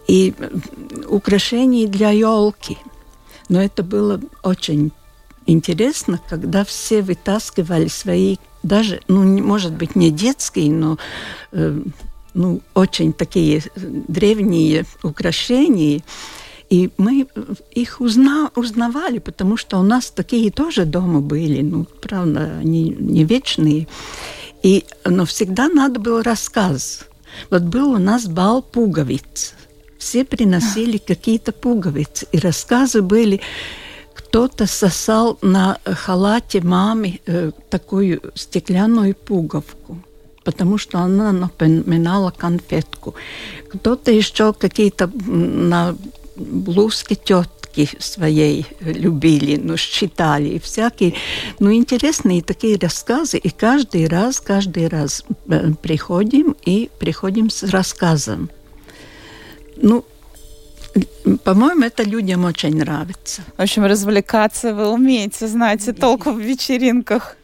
И 0.07 0.33
украшений 1.07 1.87
для 1.87 2.11
елки. 2.11 2.77
Но 3.49 3.61
это 3.61 3.81
было 3.81 4.21
очень 4.43 4.91
интересно, 5.47 6.21
когда 6.29 6.63
все 6.63 7.01
вытаскивали 7.01 7.87
свои 7.87 8.37
даже, 8.61 9.01
ну, 9.07 9.23
может 9.41 9.73
быть, 9.73 9.95
не 9.95 10.11
детские, 10.11 10.71
но 10.71 10.99
э, 11.51 11.81
ну, 12.35 12.61
очень 12.75 13.13
такие 13.13 13.63
древние 13.75 14.85
украшения. 15.01 16.01
И 16.69 16.91
мы 16.97 17.27
их 17.71 17.99
узна, 17.99 18.51
узнавали, 18.55 19.17
потому 19.17 19.57
что 19.57 19.79
у 19.79 19.83
нас 19.83 20.11
такие 20.11 20.51
тоже 20.51 20.85
дома 20.85 21.19
были, 21.19 21.61
ну, 21.61 21.85
правда, 22.01 22.57
они 22.59 22.95
не 22.99 23.23
вечные. 23.23 23.87
И, 24.61 24.85
но 25.03 25.25
всегда 25.25 25.67
надо 25.67 25.99
был 25.99 26.21
рассказ. 26.21 27.05
Вот 27.49 27.63
был 27.63 27.91
у 27.91 27.97
нас 27.97 28.27
бал 28.27 28.61
пуговиц. 28.61 29.53
Все 29.97 30.23
приносили 30.23 30.97
какие-то 30.97 31.51
пуговицы, 31.51 32.27
и 32.31 32.39
рассказы 32.39 33.01
были 33.01 33.41
кто-то 34.13 34.67
сосал 34.67 35.39
на 35.41 35.79
халате 35.85 36.61
мамы 36.61 37.19
э, 37.25 37.51
такую 37.69 38.21
стеклянную 38.35 39.15
пуговку 39.15 39.97
потому 40.43 40.79
что 40.79 40.97
она 40.97 41.31
напоминала 41.31 42.31
конфетку. 42.31 43.13
Кто-то 43.71 44.11
еще 44.11 44.51
какие-то 44.51 45.07
на 45.07 45.95
блузке 46.39 47.15
тетки 47.15 47.89
своей 47.99 48.65
любили, 48.79 49.57
ну, 49.57 49.77
считали, 49.77 50.49
и 50.49 50.59
всякие, 50.59 51.13
ну, 51.59 51.73
интересные 51.73 52.41
такие 52.41 52.77
рассказы, 52.77 53.37
и 53.37 53.49
каждый 53.49 54.07
раз, 54.07 54.39
каждый 54.39 54.87
раз 54.87 55.23
э, 55.47 55.71
приходим 55.81 56.55
и 56.65 56.89
приходим 56.99 57.49
с 57.49 57.63
рассказом. 57.63 58.49
Ну, 59.77 60.03
по-моему, 61.43 61.83
это 61.83 62.03
людям 62.03 62.45
очень 62.45 62.75
нравится. 62.77 63.41
В 63.57 63.61
общем, 63.61 63.85
развлекаться 63.85 64.73
вы 64.73 64.89
умеете, 64.89 65.47
знаете, 65.47 65.93
толку 65.93 66.31
в 66.31 66.39
вечеринках. 66.39 67.35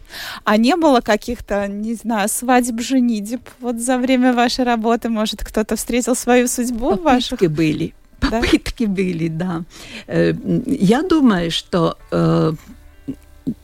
А 0.44 0.58
не 0.58 0.76
было 0.76 1.02
каких-то, 1.02 1.68
не 1.68 1.94
знаю, 1.96 2.30
свадеб, 2.30 2.82
женидеб 2.82 3.42
вот 3.60 3.80
за 3.80 3.98
время 3.98 4.34
вашей 4.34 4.64
работы? 4.64 5.10
Может, 5.10 5.44
кто-то 5.44 5.76
встретил 5.76 6.16
свою 6.16 6.48
судьбу 6.48 6.92
Попытки 6.92 7.04
ваших? 7.04 7.52
были. 7.52 7.94
Попытки 8.20 8.86
да? 8.86 8.92
были, 8.92 9.28
да. 9.28 9.64
Э, 10.08 10.34
я 10.66 11.04
думаю, 11.04 11.52
что 11.52 11.98
э, 12.12 12.54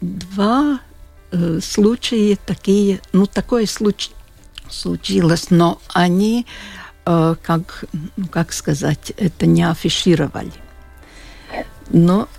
два 0.02 0.80
э, 1.32 1.60
случая 1.62 2.38
такие, 2.46 3.02
ну, 3.14 3.26
такое 3.26 3.66
случ, 3.66 4.12
случилось, 4.70 5.50
но 5.50 5.80
они, 5.94 6.46
как, 7.04 7.86
ну, 8.16 8.28
как 8.30 8.54
сказать, 8.54 9.12
это 9.18 9.46
не 9.46 9.68
афишировали. 9.68 10.52
Но 11.90 12.30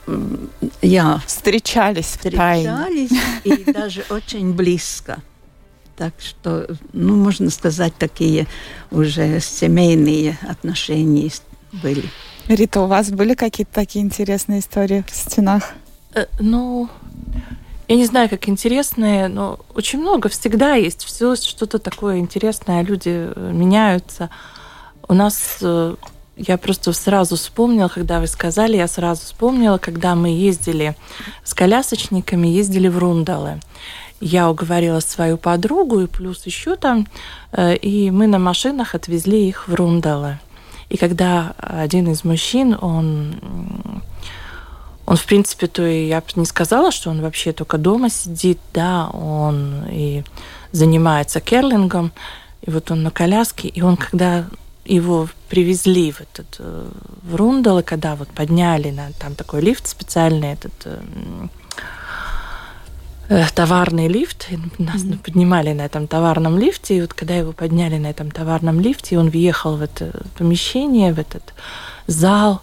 я... 0.80 1.20
Встречались 1.26 2.06
Встречались 2.06 3.10
и 3.44 3.64
даже 3.72 4.04
очень 4.08 4.54
близко. 4.54 5.20
Так 5.96 6.14
что, 6.20 6.68
ну, 6.92 7.16
можно 7.16 7.50
сказать, 7.50 7.94
такие 7.98 8.46
уже 8.90 9.40
семейные 9.40 10.38
отношения 10.48 11.30
были. 11.72 12.04
Рита, 12.48 12.80
у 12.80 12.86
вас 12.86 13.10
были 13.10 13.34
какие-то 13.34 13.72
такие 13.72 14.04
интересные 14.04 14.60
истории 14.60 15.04
в 15.08 15.14
стенах? 15.14 15.72
Э, 16.14 16.26
ну, 16.38 16.88
я 17.88 17.96
не 17.96 18.06
знаю, 18.06 18.28
как 18.28 18.48
интересные, 18.48 19.28
но 19.28 19.60
очень 19.74 20.00
много 20.00 20.28
всегда 20.28 20.74
есть. 20.74 21.04
Все 21.04 21.36
что-то 21.36 21.78
такое 21.78 22.18
интересное, 22.18 22.82
люди 22.82 23.30
э, 23.34 23.50
меняются. 23.52 24.28
У 25.08 25.14
нас 25.14 25.58
э, 25.60 25.94
я 26.36 26.58
просто 26.58 26.92
сразу 26.92 27.36
вспомнила, 27.36 27.88
когда 27.88 28.20
вы 28.20 28.26
сказали, 28.26 28.76
я 28.76 28.88
сразу 28.88 29.22
вспомнила, 29.22 29.78
когда 29.78 30.14
мы 30.14 30.30
ездили 30.30 30.96
с 31.44 31.54
колясочниками, 31.54 32.48
ездили 32.48 32.88
в 32.88 32.98
Рундалы. 32.98 33.60
Я 34.20 34.50
уговорила 34.50 35.00
свою 35.00 35.36
подругу 35.36 36.00
и 36.00 36.06
плюс 36.06 36.46
еще 36.46 36.76
там, 36.76 37.08
и 37.58 38.10
мы 38.12 38.28
на 38.28 38.38
машинах 38.38 38.94
отвезли 38.94 39.48
их 39.48 39.66
в 39.66 39.74
Рундалы. 39.74 40.38
И 40.92 40.98
когда 40.98 41.54
один 41.56 42.10
из 42.12 42.22
мужчин, 42.22 42.76
он, 42.78 44.02
он 45.06 45.16
в 45.16 45.24
принципе, 45.24 45.66
то 45.66 45.86
и 45.86 46.06
я 46.06 46.20
бы 46.20 46.26
не 46.36 46.44
сказала, 46.44 46.92
что 46.92 47.08
он 47.08 47.22
вообще 47.22 47.54
только 47.54 47.78
дома 47.78 48.10
сидит, 48.10 48.58
да, 48.74 49.08
он 49.08 49.86
и 49.90 50.22
занимается 50.70 51.40
керлингом, 51.40 52.12
и 52.60 52.70
вот 52.70 52.90
он 52.90 53.02
на 53.02 53.10
коляске, 53.10 53.68
и 53.68 53.80
он 53.80 53.96
когда 53.96 54.44
его 54.84 55.28
привезли 55.48 56.12
в 56.12 56.20
этот 56.20 56.56
э, 56.58 56.90
в 57.22 57.36
Рундал, 57.36 57.82
когда 57.82 58.14
вот 58.14 58.28
подняли 58.28 58.90
на 58.90 59.12
там 59.12 59.34
такой 59.34 59.62
лифт 59.62 59.86
специальный 59.86 60.52
этот 60.52 60.74
э, 60.84 61.00
товарный 63.54 64.08
лифт, 64.08 64.48
нас 64.78 65.02
mm-hmm. 65.02 65.22
поднимали 65.22 65.72
на 65.72 65.82
этом 65.82 66.06
товарном 66.06 66.58
лифте, 66.58 66.96
и 66.96 67.00
вот 67.00 67.14
когда 67.14 67.34
его 67.34 67.52
подняли 67.52 67.98
на 67.98 68.08
этом 68.08 68.30
товарном 68.30 68.80
лифте, 68.80 69.18
он 69.18 69.30
въехал 69.30 69.76
в 69.76 69.82
это 69.82 70.22
помещение, 70.36 71.12
в 71.12 71.18
этот 71.18 71.54
зал, 72.06 72.62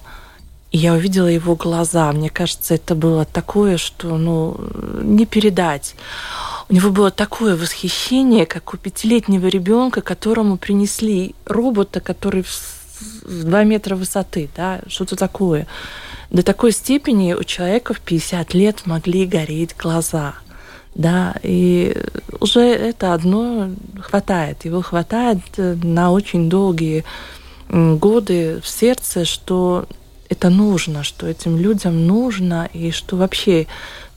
и 0.71 0.77
я 0.77 0.93
увидела 0.93 1.27
его 1.27 1.55
глаза. 1.55 2.11
Мне 2.11 2.29
кажется, 2.29 2.75
это 2.75 2.93
было 2.95 3.25
такое, 3.25 3.77
что, 3.77 4.17
ну, 4.17 4.57
не 5.01 5.25
передать. 5.25 5.95
У 6.69 6.73
него 6.73 6.91
было 6.91 7.09
такое 7.09 7.55
восхищение, 7.55 8.45
как 8.45 8.73
у 8.73 8.77
пятилетнего 8.77 9.47
ребенка, 9.47 10.01
которому 10.01 10.57
принесли 10.57 11.33
робота, 11.45 11.99
который 11.99 12.43
в 12.43 13.43
2 13.43 13.63
метра 13.63 13.95
высоты, 13.95 14.49
да, 14.55 14.81
что-то 14.87 15.15
такое. 15.15 15.65
До 16.29 16.43
такой 16.43 16.71
степени 16.71 17.33
у 17.33 17.43
человека 17.43 17.95
в 17.95 18.01
50 18.01 18.53
лет 18.53 18.85
могли 18.85 19.25
гореть 19.25 19.75
глаза– 19.75 20.35
да, 20.95 21.35
и 21.43 21.95
уже 22.39 22.61
это 22.61 23.13
одно 23.13 23.69
хватает, 24.01 24.65
его 24.65 24.81
хватает 24.81 25.39
э, 25.57 25.75
на 25.81 26.11
очень 26.11 26.49
долгие 26.49 27.03
годы 27.69 28.59
в 28.63 28.67
сердце, 28.67 29.25
что 29.25 29.85
это 30.29 30.49
нужно, 30.49 31.03
что 31.03 31.27
этим 31.27 31.57
людям 31.57 32.07
нужно, 32.07 32.69
и 32.73 32.91
что 32.91 33.15
вообще 33.15 33.67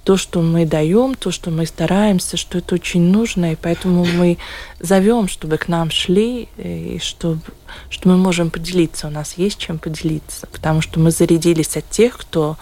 то, 0.05 0.17
что 0.17 0.41
мы 0.43 0.67
даем, 0.67 1.15
то, 1.15 1.31
что 1.31 1.51
мы 1.51 1.65
стараемся, 1.65 2.37
что 2.37 2.59
это 2.59 2.75
очень 2.75 3.03
нужно, 3.03 3.53
и 3.53 3.57
поэтому 3.57 4.05
мы 4.05 4.39
зовем, 4.81 5.29
чтобы 5.29 5.59
к 5.59 5.69
нам 5.69 5.91
шли, 5.91 6.49
и 6.57 6.99
чтобы, 7.01 7.41
что 7.89 8.09
мы 8.09 8.17
можем 8.17 8.51
поделиться, 8.51 9.07
у 9.07 9.11
нас 9.11 9.35
есть 9.37 9.59
чем 9.59 9.79
поделиться, 9.79 10.47
потому 10.49 10.81
что 10.81 10.99
мы 10.99 11.11
зарядились 11.11 11.77
от 11.77 11.89
тех, 11.89 12.19
кто 12.19 12.57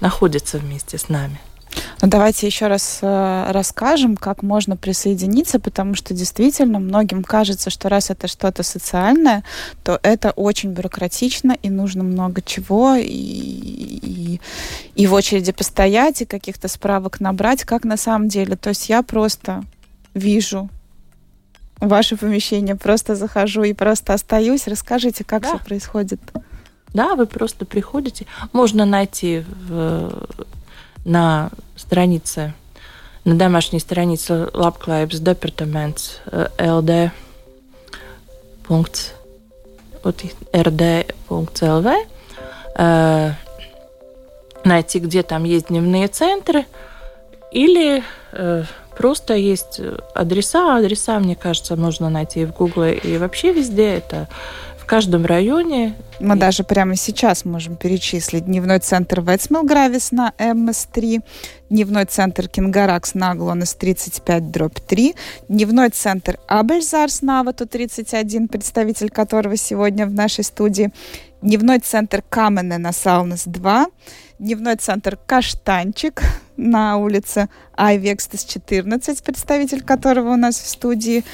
находится 0.00 0.58
вместе 0.58 0.98
с 0.98 1.08
нами. 1.08 1.40
Ну, 2.02 2.08
давайте 2.08 2.46
еще 2.46 2.66
раз 2.66 2.98
э, 3.02 3.46
расскажем, 3.50 4.16
как 4.16 4.42
можно 4.42 4.76
присоединиться, 4.76 5.58
потому 5.60 5.94
что 5.94 6.14
действительно 6.14 6.78
многим 6.78 7.22
кажется, 7.22 7.70
что 7.70 7.88
раз 7.88 8.10
это 8.10 8.28
что-то 8.28 8.62
социальное, 8.62 9.44
то 9.82 9.98
это 10.02 10.30
очень 10.32 10.72
бюрократично 10.72 11.56
и 11.62 11.70
нужно 11.70 12.02
много 12.02 12.42
чего, 12.42 12.94
и, 12.94 13.04
и, 13.04 14.40
и 14.94 15.06
в 15.06 15.14
очереди 15.14 15.52
постоять, 15.52 16.22
и 16.22 16.26
каких-то 16.26 16.68
справок 16.68 17.20
набрать, 17.20 17.64
как 17.64 17.84
на 17.84 17.96
самом 17.96 18.28
деле. 18.28 18.56
То 18.56 18.70
есть 18.70 18.88
я 18.88 19.02
просто 19.02 19.64
вижу 20.14 20.68
ваше 21.80 22.16
помещение, 22.16 22.76
просто 22.76 23.14
захожу 23.14 23.62
и 23.62 23.72
просто 23.72 24.14
остаюсь. 24.14 24.66
Расскажите, 24.66 25.24
как 25.24 25.42
да. 25.42 25.48
все 25.48 25.58
происходит. 25.64 26.20
Да, 26.92 27.16
вы 27.16 27.26
просто 27.26 27.64
приходите. 27.64 28.26
Можно 28.52 28.84
найти 28.84 29.44
в 29.68 30.28
на 31.04 31.50
странице, 31.76 32.54
на 33.24 33.34
домашней 33.34 33.80
странице 33.80 34.48
Labklājības 34.52 35.20
департамents 35.20 36.20
ld. 36.58 37.10
rd.lv 40.52 41.94
найти, 44.64 44.98
где 44.98 45.22
там 45.22 45.44
есть 45.44 45.68
дневные 45.68 46.08
центры, 46.08 46.64
или 47.52 48.02
э, 48.32 48.64
просто 48.96 49.34
есть 49.34 49.80
адреса. 50.14 50.76
Адреса, 50.76 51.18
мне 51.18 51.36
кажется, 51.36 51.76
можно 51.76 52.08
найти 52.08 52.44
в 52.44 52.52
Гугле 52.52 52.94
и 52.94 53.18
вообще 53.18 53.52
везде. 53.52 53.94
Это 53.94 54.28
в 54.84 54.86
каждом 54.86 55.24
районе. 55.24 55.94
Мы 56.20 56.36
и... 56.36 56.38
даже 56.38 56.62
прямо 56.62 56.94
сейчас 56.94 57.46
можем 57.46 57.74
перечислить 57.74 58.44
дневной 58.44 58.80
центр 58.80 59.22
Вецмилгравис 59.22 60.12
на 60.12 60.34
МС-3, 60.36 61.22
дневной 61.70 62.04
центр 62.04 62.48
Кингаракс 62.48 63.14
на 63.14 63.34
Глонес 63.34 63.74
35 63.74 64.50
дробь 64.50 64.78
3, 64.78 65.14
дневной 65.48 65.88
центр 65.88 66.38
Абельзарс 66.46 67.22
на 67.22 67.40
Авату 67.40 67.66
31, 67.66 68.46
представитель 68.48 69.08
которого 69.08 69.56
сегодня 69.56 70.06
в 70.06 70.12
нашей 70.12 70.44
студии, 70.44 70.92
дневной 71.40 71.78
центр 71.78 72.22
Камене 72.28 72.76
на 72.76 72.92
Саунес 72.92 73.44
2, 73.46 73.86
дневной 74.38 74.76
центр 74.76 75.16
Каштанчик 75.16 76.20
на 76.58 76.98
улице 76.98 77.48
Айвекстас 77.74 78.44
14, 78.44 79.22
представитель 79.22 79.82
которого 79.82 80.34
у 80.34 80.36
нас 80.36 80.56
в 80.56 80.68
студии, 80.68 81.24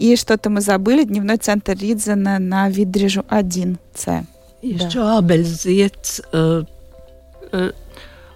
и 0.00 0.16
что-то 0.16 0.48
мы 0.48 0.62
забыли, 0.62 1.04
дневной 1.04 1.36
центр 1.36 1.74
Ридзена 1.74 2.38
на 2.38 2.70
Видрежу 2.70 3.20
1С. 3.28 4.24
Еще 4.62 4.94
да. 4.94 5.18
Абельзец. 5.18 6.22
Э, 6.32 6.64
э, 7.52 7.72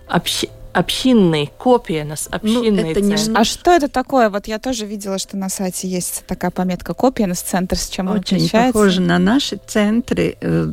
общ, 0.06 0.44
общинный, 0.74 1.50
копия 1.56 2.04
нас 2.04 2.28
ну, 2.30 2.36
общинный 2.36 2.82
ну, 2.82 2.90
это 2.90 3.00
центр. 3.00 3.30
Не... 3.30 3.36
А 3.38 3.44
что 3.44 3.70
это 3.70 3.88
такое? 3.88 4.28
Вот 4.28 4.46
я 4.46 4.58
тоже 4.58 4.84
видела, 4.84 5.18
что 5.18 5.38
на 5.38 5.48
сайте 5.48 5.88
есть 5.88 6.24
такая 6.26 6.50
пометка 6.50 6.92
копия 6.92 7.26
нас 7.26 7.40
центр, 7.40 7.76
с 7.76 7.88
чем 7.88 8.08
Очень 8.08 8.14
он 8.14 8.20
отличается? 8.20 8.72
похоже 8.72 9.00
на 9.00 9.18
наши 9.18 9.58
центры, 9.66 10.36
э, 10.38 10.70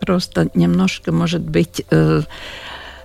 просто 0.00 0.50
немножко, 0.52 1.12
может 1.12 1.42
быть, 1.42 1.82
э, 1.90 2.20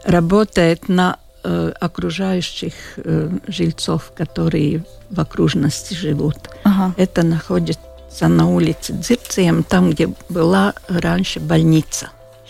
работает 0.04 0.90
на 0.90 1.18
э, 1.44 1.74
окружающих 1.80 2.74
э, 2.98 3.30
жильцов, 3.48 4.12
которые 4.16 4.84
в 5.10 5.20
окружности 5.20 5.94
живут. 5.94 6.38
Ага. 6.64 6.94
Это 6.98 7.24
находится 7.24 8.28
на 8.28 8.50
улице 8.50 8.94
Дзирцем, 8.94 9.64
там, 9.64 9.92
где 9.92 10.10
была 10.30 10.74
раньше 10.88 11.40
больница. 11.40 12.10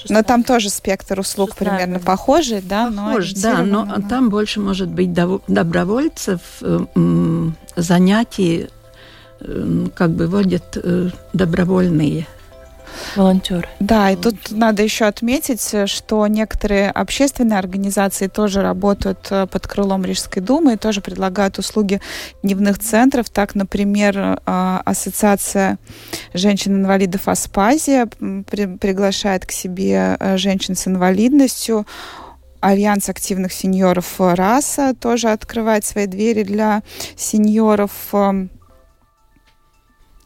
Но 0.09 0.23
там 0.23 0.43
тоже 0.43 0.69
спектр 0.69 1.19
услуг 1.19 1.49
Шестая 1.49 1.69
примерно 1.69 1.93
время. 1.95 2.05
похожий, 2.05 2.61
да? 2.61 2.87
Похож, 2.87 3.33
но 3.35 3.41
да, 3.41 3.61
но 3.61 3.85
на... 3.85 4.01
там 4.09 4.29
больше 4.29 4.59
может 4.59 4.89
быть 4.89 5.13
добровольцев, 5.13 6.41
занятий 7.75 8.69
как 9.95 10.11
бы 10.11 10.27
водят 10.27 10.77
э, 10.77 11.09
добровольные 11.33 12.27
волонтеры. 13.15 13.67
Да, 13.79 14.11
и 14.11 14.15
тут 14.15 14.51
надо 14.51 14.83
еще 14.83 15.05
отметить, 15.05 15.89
что 15.89 16.27
некоторые 16.27 16.89
общественные 16.89 17.59
организации 17.59 18.27
тоже 18.27 18.61
работают 18.61 19.27
э, 19.29 19.47
под 19.47 19.67
крылом 19.67 20.05
Рижской 20.05 20.41
думы 20.41 20.73
и 20.73 20.77
тоже 20.77 21.01
предлагают 21.01 21.57
услуги 21.59 22.01
дневных 22.43 22.79
центров. 22.79 23.29
Так, 23.29 23.55
например, 23.55 24.17
э, 24.17 24.79
Ассоциация 24.85 25.77
женщин-инвалидов 26.33 27.27
Аспазия 27.27 28.07
приглашает 28.07 29.45
к 29.45 29.51
себе 29.51 30.17
женщин 30.37 30.75
с 30.75 30.87
инвалидностью. 30.87 31.85
Альянс 32.61 33.09
активных 33.09 33.53
сеньоров 33.53 34.19
«Раса» 34.19 34.93
тоже 34.93 35.29
открывает 35.31 35.83
свои 35.83 36.05
двери 36.05 36.43
для 36.43 36.83
сеньоров. 37.15 37.91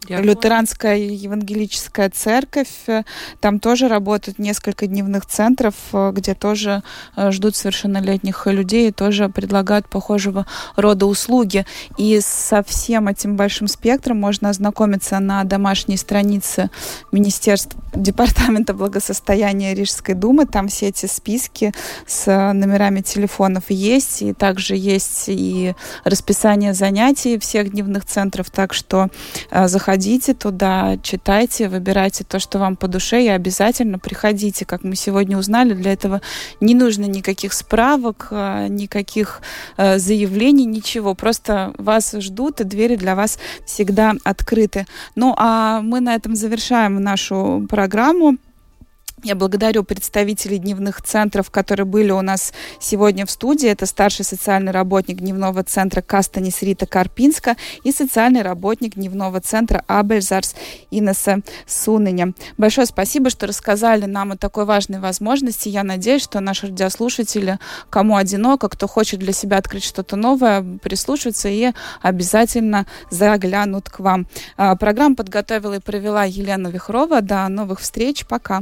Лютеранская 0.09 0.97
евангелическая 0.97 2.09
церковь. 2.09 2.69
Э, 2.87 3.03
там 3.39 3.59
тоже 3.59 3.87
работают 3.87 4.39
несколько 4.39 4.87
дневных 4.87 5.25
центров, 5.25 5.73
э, 5.93 6.11
где 6.13 6.33
тоже 6.33 6.83
э, 7.15 7.31
ждут 7.31 7.55
совершеннолетних 7.55 8.47
людей 8.47 8.89
и 8.89 8.91
тоже 8.91 9.29
предлагают 9.29 9.89
похожего 9.89 10.45
рода 10.75 11.05
услуги. 11.05 11.65
И 11.97 12.19
со 12.21 12.63
всем 12.63 13.07
этим 13.07 13.35
большим 13.35 13.67
спектром 13.67 14.19
можно 14.19 14.49
ознакомиться 14.49 15.19
на 15.19 15.43
домашней 15.43 15.97
странице 15.97 16.69
Министерства 17.11 17.81
Департамента 17.93 18.73
благосостояния 18.73 19.73
Рижской 19.73 20.15
думы. 20.15 20.45
Там 20.45 20.67
все 20.67 20.87
эти 20.87 21.05
списки 21.05 21.73
с 22.05 22.25
номерами 22.53 23.01
телефонов 23.01 23.63
есть. 23.69 24.21
И 24.21 24.33
также 24.33 24.75
есть 24.75 25.25
и 25.27 25.73
расписание 26.03 26.73
занятий 26.73 27.39
всех 27.39 27.71
дневных 27.71 28.05
центров. 28.05 28.49
Так 28.49 28.73
что 28.73 29.09
заходите 29.51 29.94
Ходите 29.95 30.33
туда, 30.33 30.97
читайте, 31.01 31.69
выбирайте 31.69 32.25
то, 32.25 32.37
что 32.37 32.59
вам 32.59 32.75
по 32.75 32.89
душе, 32.89 33.23
и 33.23 33.29
обязательно 33.29 33.97
приходите. 33.97 34.65
Как 34.65 34.83
мы 34.83 34.97
сегодня 34.97 35.37
узнали, 35.37 35.73
для 35.73 35.93
этого 35.93 36.19
не 36.59 36.75
нужно 36.75 37.05
никаких 37.05 37.53
справок, 37.53 38.27
э, 38.29 38.67
никаких 38.67 39.41
э, 39.77 39.97
заявлений, 39.97 40.65
ничего. 40.65 41.15
Просто 41.15 41.73
вас 41.77 42.13
ждут, 42.19 42.59
и 42.59 42.65
двери 42.65 42.97
для 42.97 43.15
вас 43.15 43.39
всегда 43.65 44.15
открыты. 44.25 44.85
Ну, 45.15 45.33
а 45.37 45.79
мы 45.79 46.01
на 46.01 46.13
этом 46.13 46.35
завершаем 46.35 47.01
нашу 47.01 47.65
программу. 47.69 48.35
Я 49.25 49.33
благодарю 49.33 49.83
представителей 49.83 50.59
дневных 50.59 51.01
центров, 51.01 51.49
которые 51.49 51.87
были 51.87 52.11
у 52.11 52.21
нас 52.21 52.53
сегодня 52.79 53.25
в 53.25 53.31
студии. 53.31 53.67
Это 53.67 53.87
старший 53.87 54.23
социальный 54.23 54.71
работник 54.71 55.17
дневного 55.17 55.63
центра 55.63 56.01
Кастанис 56.01 56.61
Рита 56.61 56.85
Карпинска 56.85 57.55
и 57.83 57.91
социальный 57.91 58.43
работник 58.43 58.93
дневного 58.93 59.41
центра 59.41 59.83
Абельзарс 59.87 60.53
Инесса 60.91 61.39
Суныня. 61.65 62.33
Большое 62.59 62.85
спасибо, 62.85 63.31
что 63.31 63.47
рассказали 63.47 64.05
нам 64.05 64.33
о 64.33 64.37
такой 64.37 64.65
важной 64.65 64.99
возможности. 64.99 65.69
Я 65.69 65.81
надеюсь, 65.81 66.21
что 66.21 66.39
наши 66.39 66.67
радиослушатели, 66.67 67.57
кому 67.89 68.17
одиноко, 68.17 68.69
кто 68.69 68.87
хочет 68.87 69.21
для 69.21 69.33
себя 69.33 69.57
открыть 69.57 69.85
что-то 69.85 70.17
новое, 70.17 70.63
прислушаются 70.83 71.49
и 71.49 71.71
обязательно 72.03 72.85
заглянут 73.09 73.89
к 73.89 74.01
вам. 74.01 74.27
А, 74.55 74.75
программу 74.75 75.15
подготовила 75.15 75.77
и 75.77 75.79
провела 75.79 76.25
Елена 76.25 76.67
Вихрова. 76.67 77.21
До 77.21 77.47
новых 77.47 77.79
встреч. 77.79 78.27
Пока. 78.27 78.61